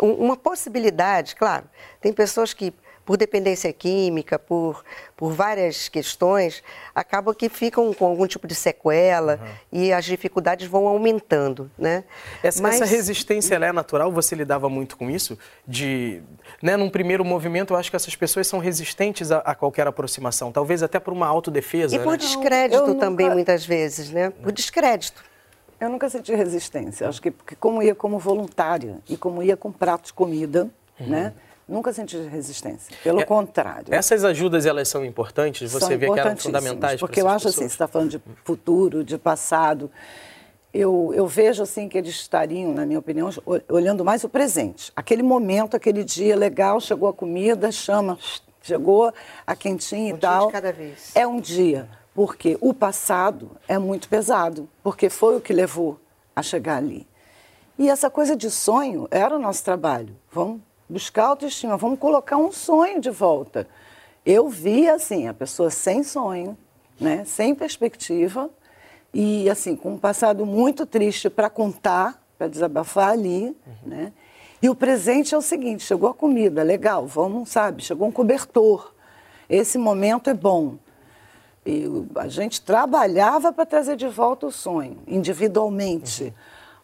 uma 0.00 0.34
possibilidade, 0.34 1.36
claro, 1.36 1.68
tem 2.00 2.10
pessoas 2.10 2.54
que 2.54 2.72
por 3.06 3.16
dependência 3.16 3.72
química, 3.72 4.36
por, 4.36 4.84
por 5.16 5.32
várias 5.32 5.88
questões, 5.88 6.62
acabam 6.92 7.32
que 7.32 7.48
ficam 7.48 7.94
com 7.94 8.04
algum 8.04 8.26
tipo 8.26 8.48
de 8.48 8.54
sequela 8.54 9.38
uhum. 9.40 9.80
e 9.80 9.92
as 9.92 10.04
dificuldades 10.04 10.66
vão 10.66 10.88
aumentando, 10.88 11.70
né? 11.78 12.02
Essa, 12.42 12.60
Mas... 12.60 12.74
essa 12.74 12.84
resistência 12.84 13.54
é 13.54 13.72
natural? 13.72 14.10
Você 14.10 14.34
lidava 14.34 14.68
muito 14.68 14.96
com 14.96 15.08
isso? 15.08 15.38
De, 15.66 16.20
né, 16.60 16.76
num 16.76 16.90
primeiro 16.90 17.24
movimento, 17.24 17.72
eu 17.72 17.78
acho 17.78 17.90
que 17.90 17.96
essas 17.96 18.16
pessoas 18.16 18.48
são 18.48 18.58
resistentes 18.58 19.30
a, 19.30 19.38
a 19.38 19.54
qualquer 19.54 19.86
aproximação, 19.86 20.50
talvez 20.50 20.82
até 20.82 20.98
por 20.98 21.12
uma 21.12 21.28
autodefesa. 21.28 21.94
E 21.94 22.00
por 22.00 22.12
né? 22.12 22.18
descrédito 22.18 22.88
Não, 22.88 22.98
também, 22.98 23.26
nunca... 23.26 23.36
muitas 23.36 23.64
vezes, 23.64 24.10
né? 24.10 24.30
Por 24.30 24.50
descrédito. 24.50 25.24
Eu 25.78 25.90
nunca 25.90 26.08
senti 26.08 26.34
resistência. 26.34 27.08
Acho 27.08 27.22
que 27.22 27.30
porque 27.30 27.54
como 27.54 27.82
ia 27.82 27.94
como 27.94 28.18
voluntária 28.18 28.98
e 29.08 29.16
como 29.16 29.42
ia 29.42 29.56
com 29.56 29.70
prato 29.70 30.06
de 30.06 30.12
comida, 30.12 30.68
uhum. 30.98 31.06
né? 31.06 31.32
Nunca 31.68 31.92
senti 31.92 32.16
resistência, 32.16 32.96
pelo 33.02 33.20
é, 33.20 33.24
contrário. 33.24 33.92
Essas 33.92 34.24
ajudas, 34.24 34.66
elas 34.66 34.86
são 34.88 35.04
importantes? 35.04 35.72
Você 35.72 35.80
são 35.80 35.98
vê 35.98 36.08
que 36.08 36.20
eram 36.20 36.36
fundamentais 36.36 37.00
Porque 37.00 37.20
eu 37.20 37.26
acho 37.26 37.48
assim, 37.48 37.48
pessoas? 37.48 37.56
assim, 37.56 37.68
você 37.68 37.74
está 37.74 37.88
falando 37.88 38.10
de 38.10 38.22
futuro, 38.44 39.02
de 39.02 39.18
passado, 39.18 39.90
eu, 40.72 41.12
eu 41.12 41.26
vejo 41.26 41.64
assim 41.64 41.88
que 41.88 41.98
eles 41.98 42.14
estariam, 42.14 42.72
na 42.72 42.86
minha 42.86 43.00
opinião, 43.00 43.30
olhando 43.68 44.04
mais 44.04 44.22
o 44.22 44.28
presente. 44.28 44.92
Aquele 44.94 45.24
momento, 45.24 45.74
aquele 45.74 46.04
dia 46.04 46.36
legal, 46.36 46.80
chegou 46.80 47.08
a 47.08 47.12
comida, 47.12 47.72
chama, 47.72 48.16
chegou 48.62 49.12
a 49.44 49.56
quentinha 49.56 50.14
um 50.14 50.16
e 50.16 50.20
tal. 50.20 50.38
Dia 50.42 50.46
de 50.46 50.52
cada 50.52 50.72
vez. 50.72 51.10
É 51.16 51.26
um 51.26 51.40
dia, 51.40 51.88
porque 52.14 52.56
o 52.60 52.72
passado 52.72 53.50
é 53.66 53.76
muito 53.76 54.08
pesado, 54.08 54.68
porque 54.84 55.10
foi 55.10 55.36
o 55.36 55.40
que 55.40 55.52
levou 55.52 55.98
a 56.34 56.42
chegar 56.42 56.76
ali. 56.76 57.08
E 57.78 57.90
essa 57.90 58.08
coisa 58.08 58.36
de 58.36 58.50
sonho 58.50 59.08
era 59.10 59.34
o 59.34 59.38
nosso 59.38 59.64
trabalho. 59.64 60.16
Vamos 60.30 60.60
buscar 60.88 61.26
autoestima, 61.26 61.76
vamos 61.76 61.98
colocar 61.98 62.36
um 62.36 62.52
sonho 62.52 63.00
de 63.00 63.10
volta. 63.10 63.66
Eu 64.24 64.48
vi 64.48 64.88
assim 64.88 65.28
a 65.28 65.34
pessoa 65.34 65.70
sem 65.70 66.02
sonho, 66.02 66.56
né, 67.00 67.24
sem 67.24 67.54
perspectiva 67.54 68.50
e 69.12 69.48
assim 69.48 69.76
com 69.76 69.94
um 69.94 69.98
passado 69.98 70.44
muito 70.44 70.84
triste 70.84 71.30
para 71.30 71.48
contar, 71.48 72.22
para 72.36 72.48
desabafar 72.48 73.10
ali, 73.10 73.56
uhum. 73.66 73.74
né? 73.84 74.12
E 74.60 74.68
o 74.68 74.74
presente 74.74 75.34
é 75.34 75.38
o 75.38 75.42
seguinte: 75.42 75.82
chegou 75.84 76.08
a 76.08 76.14
comida, 76.14 76.62
legal, 76.62 77.06
vamos, 77.06 77.50
sabe? 77.50 77.82
Chegou 77.82 78.08
um 78.08 78.12
cobertor. 78.12 78.92
Esse 79.48 79.78
momento 79.78 80.28
é 80.28 80.34
bom. 80.34 80.76
E 81.64 81.84
a 82.16 82.28
gente 82.28 82.60
trabalhava 82.60 83.52
para 83.52 83.66
trazer 83.66 83.96
de 83.96 84.08
volta 84.08 84.46
o 84.46 84.52
sonho, 84.52 84.98
individualmente 85.06 86.24
uhum. 86.24 86.32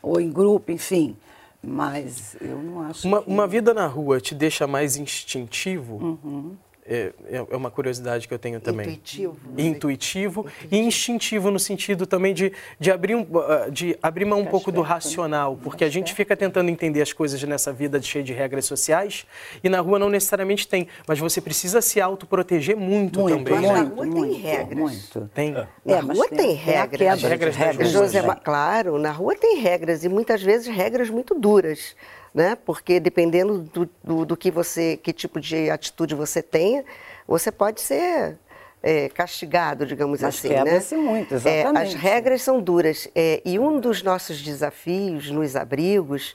ou 0.02 0.20
em 0.20 0.30
grupo, 0.30 0.72
enfim. 0.72 1.16
Mas 1.62 2.36
eu 2.40 2.58
não 2.58 2.82
acho. 2.82 3.06
Uma, 3.06 3.22
que... 3.22 3.30
uma 3.30 3.46
vida 3.46 3.72
na 3.72 3.86
rua 3.86 4.20
te 4.20 4.34
deixa 4.34 4.66
mais 4.66 4.96
instintivo? 4.96 5.96
Uhum. 5.96 6.56
É, 6.84 7.12
é, 7.26 7.36
é 7.36 7.56
uma 7.56 7.70
curiosidade 7.70 8.26
que 8.26 8.34
eu 8.34 8.38
tenho 8.38 8.60
também. 8.60 8.86
Intuitivo. 8.86 9.36
Né? 9.56 9.64
Intuitivo, 9.64 10.40
Intuitivo. 10.40 10.68
e 10.70 10.78
instintivo 10.78 11.50
no 11.50 11.58
sentido 11.58 12.06
também 12.06 12.34
de, 12.34 12.52
de, 12.78 12.90
abrir, 12.90 13.14
um, 13.14 13.24
ah, 13.38 13.68
de 13.70 13.96
abrir 14.02 14.24
mão 14.24 14.40
um 14.40 14.46
pouco 14.46 14.72
do 14.72 14.80
racional, 14.80 15.56
porque 15.62 15.84
a 15.84 15.88
gente 15.88 16.12
fica 16.12 16.36
tentando 16.36 16.68
entender 16.70 17.00
as 17.00 17.12
coisas 17.12 17.40
nessa 17.44 17.72
vida 17.72 18.02
cheia 18.02 18.24
de 18.24 18.32
regras 18.32 18.64
sociais 18.64 19.24
e 19.62 19.68
na 19.68 19.78
rua 19.78 19.96
não 19.96 20.10
necessariamente 20.10 20.66
tem, 20.66 20.88
mas 21.06 21.20
você 21.20 21.40
precisa 21.40 21.80
se 21.80 22.00
autoproteger 22.00 22.76
muito, 22.76 23.20
muito 23.20 23.36
também. 23.36 23.54
Mas 23.54 23.70
na 23.70 23.82
rua 23.82 24.04
muito, 24.04 24.32
tem 24.32 24.40
regras. 24.40 24.78
Muito. 24.78 25.30
Tem. 25.32 25.54
É, 25.86 26.02
na 26.02 26.12
rua 26.12 26.28
tem, 26.28 26.38
tem 26.38 26.54
regras. 26.54 27.08
As 27.08 27.22
regras, 27.22 27.56
regras 27.56 27.90
José, 27.90 28.22
claro, 28.42 28.98
na 28.98 29.12
rua 29.12 29.36
tem 29.36 29.60
regras 29.60 30.02
e 30.02 30.08
muitas 30.08 30.42
vezes 30.42 30.66
regras 30.66 31.08
muito 31.08 31.32
duras 31.32 31.94
né? 32.34 32.56
Porque 32.56 32.98
dependendo 32.98 33.58
do, 33.58 33.90
do, 34.02 34.24
do, 34.24 34.36
que 34.36 34.50
você, 34.50 34.96
que 34.96 35.12
tipo 35.12 35.40
de 35.40 35.70
atitude 35.70 36.14
você 36.14 36.42
tenha, 36.42 36.84
você 37.26 37.52
pode 37.52 37.80
ser 37.80 38.38
é, 38.82 39.08
castigado, 39.08 39.86
digamos 39.86 40.22
Mas 40.22 40.36
assim, 40.36 40.48
quebra-se 40.48 40.96
né? 40.96 41.02
muito, 41.02 41.34
exatamente. 41.34 41.76
É, 41.76 41.82
as 41.82 41.94
regras 41.94 42.42
são 42.42 42.60
duras 42.60 43.08
é, 43.14 43.40
e 43.44 43.58
um 43.58 43.78
dos 43.78 44.02
nossos 44.02 44.40
desafios 44.42 45.30
nos 45.30 45.54
abrigos, 45.54 46.34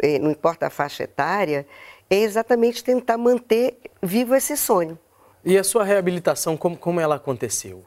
é, 0.00 0.18
não 0.18 0.30
importa 0.30 0.66
a 0.66 0.70
faixa 0.70 1.04
etária, 1.04 1.66
é 2.08 2.16
exatamente 2.16 2.84
tentar 2.84 3.16
manter 3.16 3.78
vivo 4.02 4.34
esse 4.34 4.56
sonho. 4.56 4.98
E 5.44 5.58
a 5.58 5.64
sua 5.64 5.82
reabilitação, 5.82 6.56
como, 6.56 6.76
como 6.76 7.00
ela 7.00 7.16
aconteceu? 7.16 7.82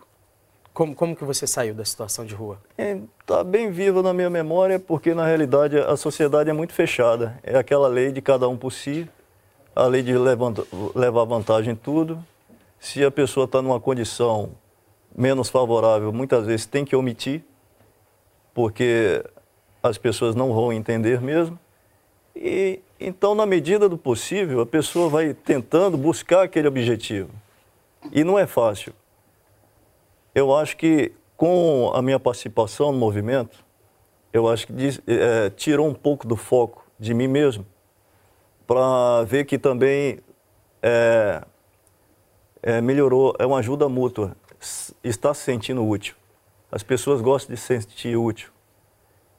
Como, 0.75 0.93
como 0.93 1.15
que 1.15 1.23
você 1.23 1.47
saiu 1.47 1.73
da 1.73 1.85
situação 1.85 2.25
de 2.25 2.35
rua? 2.35 2.59
Está 2.77 2.83
é, 2.83 2.99
tá 3.25 3.43
bem 3.45 3.71
viva 3.71 4.03
na 4.03 4.13
minha 4.13 4.29
memória, 4.29 4.77
porque 4.77 5.13
na 5.13 5.25
realidade 5.25 5.79
a 5.79 5.95
sociedade 5.95 6.49
é 6.49 6.53
muito 6.53 6.73
fechada. 6.73 7.39
É 7.41 7.57
aquela 7.57 7.87
lei 7.87 8.11
de 8.11 8.21
cada 8.21 8.49
um 8.49 8.57
por 8.57 8.73
si, 8.73 9.09
a 9.73 9.85
lei 9.85 10.03
de 10.03 10.11
levar 10.93 11.23
vantagem 11.23 11.71
em 11.71 11.75
tudo. 11.77 12.21
Se 12.77 13.05
a 13.05 13.09
pessoa 13.09 13.45
está 13.45 13.61
numa 13.61 13.79
condição 13.79 14.51
menos 15.17 15.47
favorável, 15.47 16.11
muitas 16.11 16.45
vezes 16.45 16.65
tem 16.65 16.83
que 16.83 16.93
omitir, 16.93 17.41
porque 18.53 19.23
as 19.81 19.97
pessoas 19.97 20.35
não 20.35 20.53
vão 20.53 20.73
entender 20.73 21.21
mesmo. 21.21 21.57
E 22.35 22.81
então, 22.99 23.33
na 23.33 23.45
medida 23.45 23.87
do 23.87 23.97
possível, 23.97 24.59
a 24.59 24.65
pessoa 24.65 25.07
vai 25.07 25.33
tentando 25.33 25.97
buscar 25.97 26.43
aquele 26.43 26.67
objetivo. 26.67 27.29
E 28.11 28.25
não 28.25 28.37
é 28.37 28.45
fácil. 28.45 28.93
Eu 30.35 30.53
acho 30.53 30.75
que 30.75 31.13
com 31.37 31.93
a 31.95 32.01
minha 32.01 32.19
participação 32.19 32.91
no 32.91 32.97
movimento, 32.97 33.63
eu 34.33 34.49
acho 34.49 34.67
que 34.67 34.73
é, 35.07 35.49
tirou 35.49 35.87
um 35.87 35.93
pouco 35.93 36.27
do 36.27 36.35
foco 36.35 36.85
de 36.99 37.13
mim 37.13 37.29
mesmo 37.29 37.65
para 38.67 39.23
ver 39.23 39.45
que 39.45 39.57
também 39.57 40.19
é, 40.83 41.41
é, 42.61 42.81
melhorou, 42.81 43.33
é 43.39 43.45
uma 43.45 43.59
ajuda 43.59 43.87
mútua, 43.87 44.35
está 45.01 45.33
se 45.33 45.43
sentindo 45.43 45.87
útil. 45.87 46.15
As 46.69 46.83
pessoas 46.83 47.21
gostam 47.21 47.55
de 47.55 47.61
se 47.61 47.79
sentir 47.79 48.17
útil. 48.17 48.49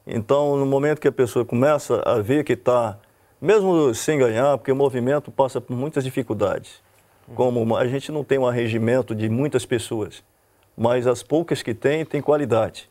Então, 0.05 0.57
no 0.57 0.65
momento 0.65 0.99
que 0.99 1.07
a 1.07 1.11
pessoa 1.11 1.45
começa 1.45 2.01
a 2.09 2.19
ver 2.19 2.43
que 2.43 2.53
está, 2.53 2.97
mesmo 3.39 3.93
sem 3.93 4.17
ganhar, 4.17 4.57
porque 4.57 4.71
o 4.71 4.75
movimento 4.75 5.29
passa 5.29 5.61
por 5.61 5.77
muitas 5.77 6.03
dificuldades, 6.03 6.81
como 7.35 7.77
a 7.77 7.85
gente 7.85 8.11
não 8.11 8.23
tem 8.23 8.39
um 8.39 8.49
regimento 8.49 9.13
de 9.13 9.29
muitas 9.29 9.63
pessoas 9.63 10.23
mas 10.77 11.07
as 11.07 11.23
poucas 11.23 11.63
que 11.63 11.73
tem, 11.73 12.05
têm 12.05 12.21
qualidade. 12.21 12.87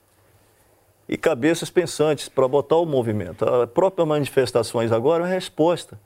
E 1.09 1.16
cabeças 1.16 1.70
pensantes 1.70 2.29
para 2.29 2.49
botar 2.49 2.77
o 2.77 2.85
movimento. 2.85 3.44
A 3.44 3.64
própria 3.64 4.05
manifestações 4.05 4.90
agora 4.90 5.22
é 5.22 5.27
a 5.29 5.31
resposta. 5.31 5.99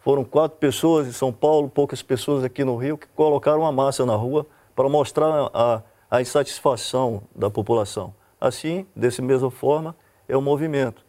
Foram 0.00 0.24
quatro 0.24 0.58
pessoas 0.58 1.06
em 1.06 1.12
São 1.12 1.32
Paulo, 1.32 1.68
poucas 1.68 2.02
pessoas 2.02 2.42
aqui 2.42 2.64
no 2.64 2.74
Rio, 2.76 2.98
que 2.98 3.06
colocaram 3.08 3.64
a 3.64 3.70
massa 3.70 4.04
na 4.04 4.16
rua 4.16 4.44
para 4.74 4.88
mostrar 4.88 5.50
a, 5.54 5.82
a 6.10 6.20
insatisfação 6.20 7.22
da 7.36 7.48
população. 7.48 8.12
Assim, 8.40 8.86
dessa 8.96 9.22
mesma 9.22 9.50
forma, 9.50 9.94
é 10.26 10.36
o 10.36 10.42
movimento. 10.42 11.04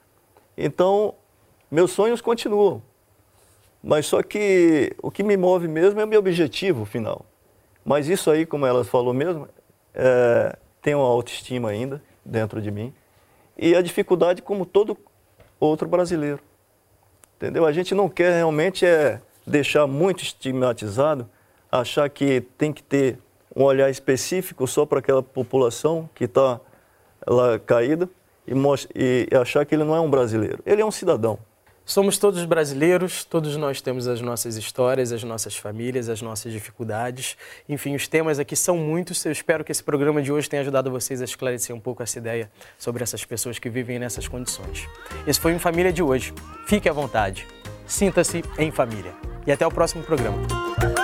Então, 0.56 1.16
meus 1.72 1.92
sonhos 1.92 2.22
continuam. 2.22 2.84
Mas 3.82 4.06
só 4.06 4.22
que 4.22 4.96
o 5.02 5.10
que 5.10 5.24
me 5.24 5.36
move 5.36 5.68
mesmo 5.68 6.00
é 6.00 6.06
o 6.06 6.08
meu 6.08 6.20
objetivo 6.20 6.86
final. 6.86 7.26
Mas 7.84 8.08
isso 8.08 8.30
aí, 8.30 8.46
como 8.46 8.66
ela 8.66 8.84
falou 8.84 9.14
mesmo, 9.14 9.48
é, 9.94 10.58
tenho 10.82 11.00
uma 11.00 11.08
autoestima 11.08 11.70
ainda 11.70 12.02
dentro 12.26 12.62
de 12.62 12.72
mim 12.72 12.94
e 13.58 13.76
a 13.76 13.82
dificuldade 13.82 14.42
como 14.42 14.66
todo 14.66 14.98
outro 15.60 15.88
brasileiro. 15.88 16.40
Entendeu? 17.38 17.66
A 17.66 17.72
gente 17.72 17.94
não 17.94 18.10
quer 18.10 18.36
realmente 18.36 18.86
é 18.86 19.22
deixar 19.46 19.88
muito 19.88 20.24
estigmatizado, 20.24 21.30
achar 21.72 22.10
que 22.10 22.42
tem 22.58 22.72
que 22.72 22.84
ter 22.84 23.20
um 23.56 23.64
olhar 23.64 23.90
específico 23.90 24.68
só 24.68 24.86
para 24.86 25.00
aquela 25.00 25.22
população 25.22 26.10
que 26.16 26.26
está 26.26 26.60
lá 27.28 27.60
caída 27.60 28.10
e, 28.48 28.54
e 28.96 29.36
achar 29.36 29.66
que 29.66 29.76
ele 29.76 29.84
não 29.84 29.96
é 29.96 30.00
um 30.00 30.10
brasileiro. 30.10 30.62
Ele 30.66 30.82
é 30.82 30.86
um 30.86 30.92
cidadão. 30.92 31.38
Somos 31.92 32.18
todos 32.18 32.46
brasileiros, 32.46 33.26
todos 33.26 33.58
nós 33.58 33.82
temos 33.82 34.08
as 34.08 34.22
nossas 34.22 34.56
histórias, 34.56 35.12
as 35.12 35.26
nossas 35.26 35.58
famílias, 35.58 36.08
as 36.08 36.22
nossas 36.22 36.54
dificuldades. 36.54 37.36
Enfim, 37.68 37.96
os 37.96 38.08
temas 38.08 38.40
aqui 38.40 38.56
são 38.56 38.78
muitos. 38.78 39.26
Eu 39.26 39.32
espero 39.34 39.62
que 39.62 39.74
esse 39.74 39.84
programa 39.84 40.22
de 40.22 40.32
hoje 40.32 40.50
tenha 40.50 40.62
ajudado 40.62 40.90
vocês 40.90 41.22
a 41.22 41.26
esclarecer 41.26 41.76
um 41.76 41.82
pouco 41.82 42.02
essa 42.02 42.18
ideia 42.18 42.50
sobre 42.78 43.04
essas 43.04 43.26
pessoas 43.26 43.60
que 43.60 43.70
vivem 43.70 44.00
nessas 44.00 44.26
condições. 44.26 44.88
Esse 45.28 45.42
foi 45.42 45.54
o 45.54 45.60
Família 45.60 45.92
de 45.92 46.02
hoje. 46.02 46.34
Fique 46.66 46.88
à 46.88 46.94
vontade. 46.94 47.46
Sinta-se 47.86 48.42
em 48.58 48.72
família. 48.72 49.12
E 49.46 49.52
até 49.52 49.68
o 49.68 49.70
próximo 49.70 50.02
programa. 50.02 51.01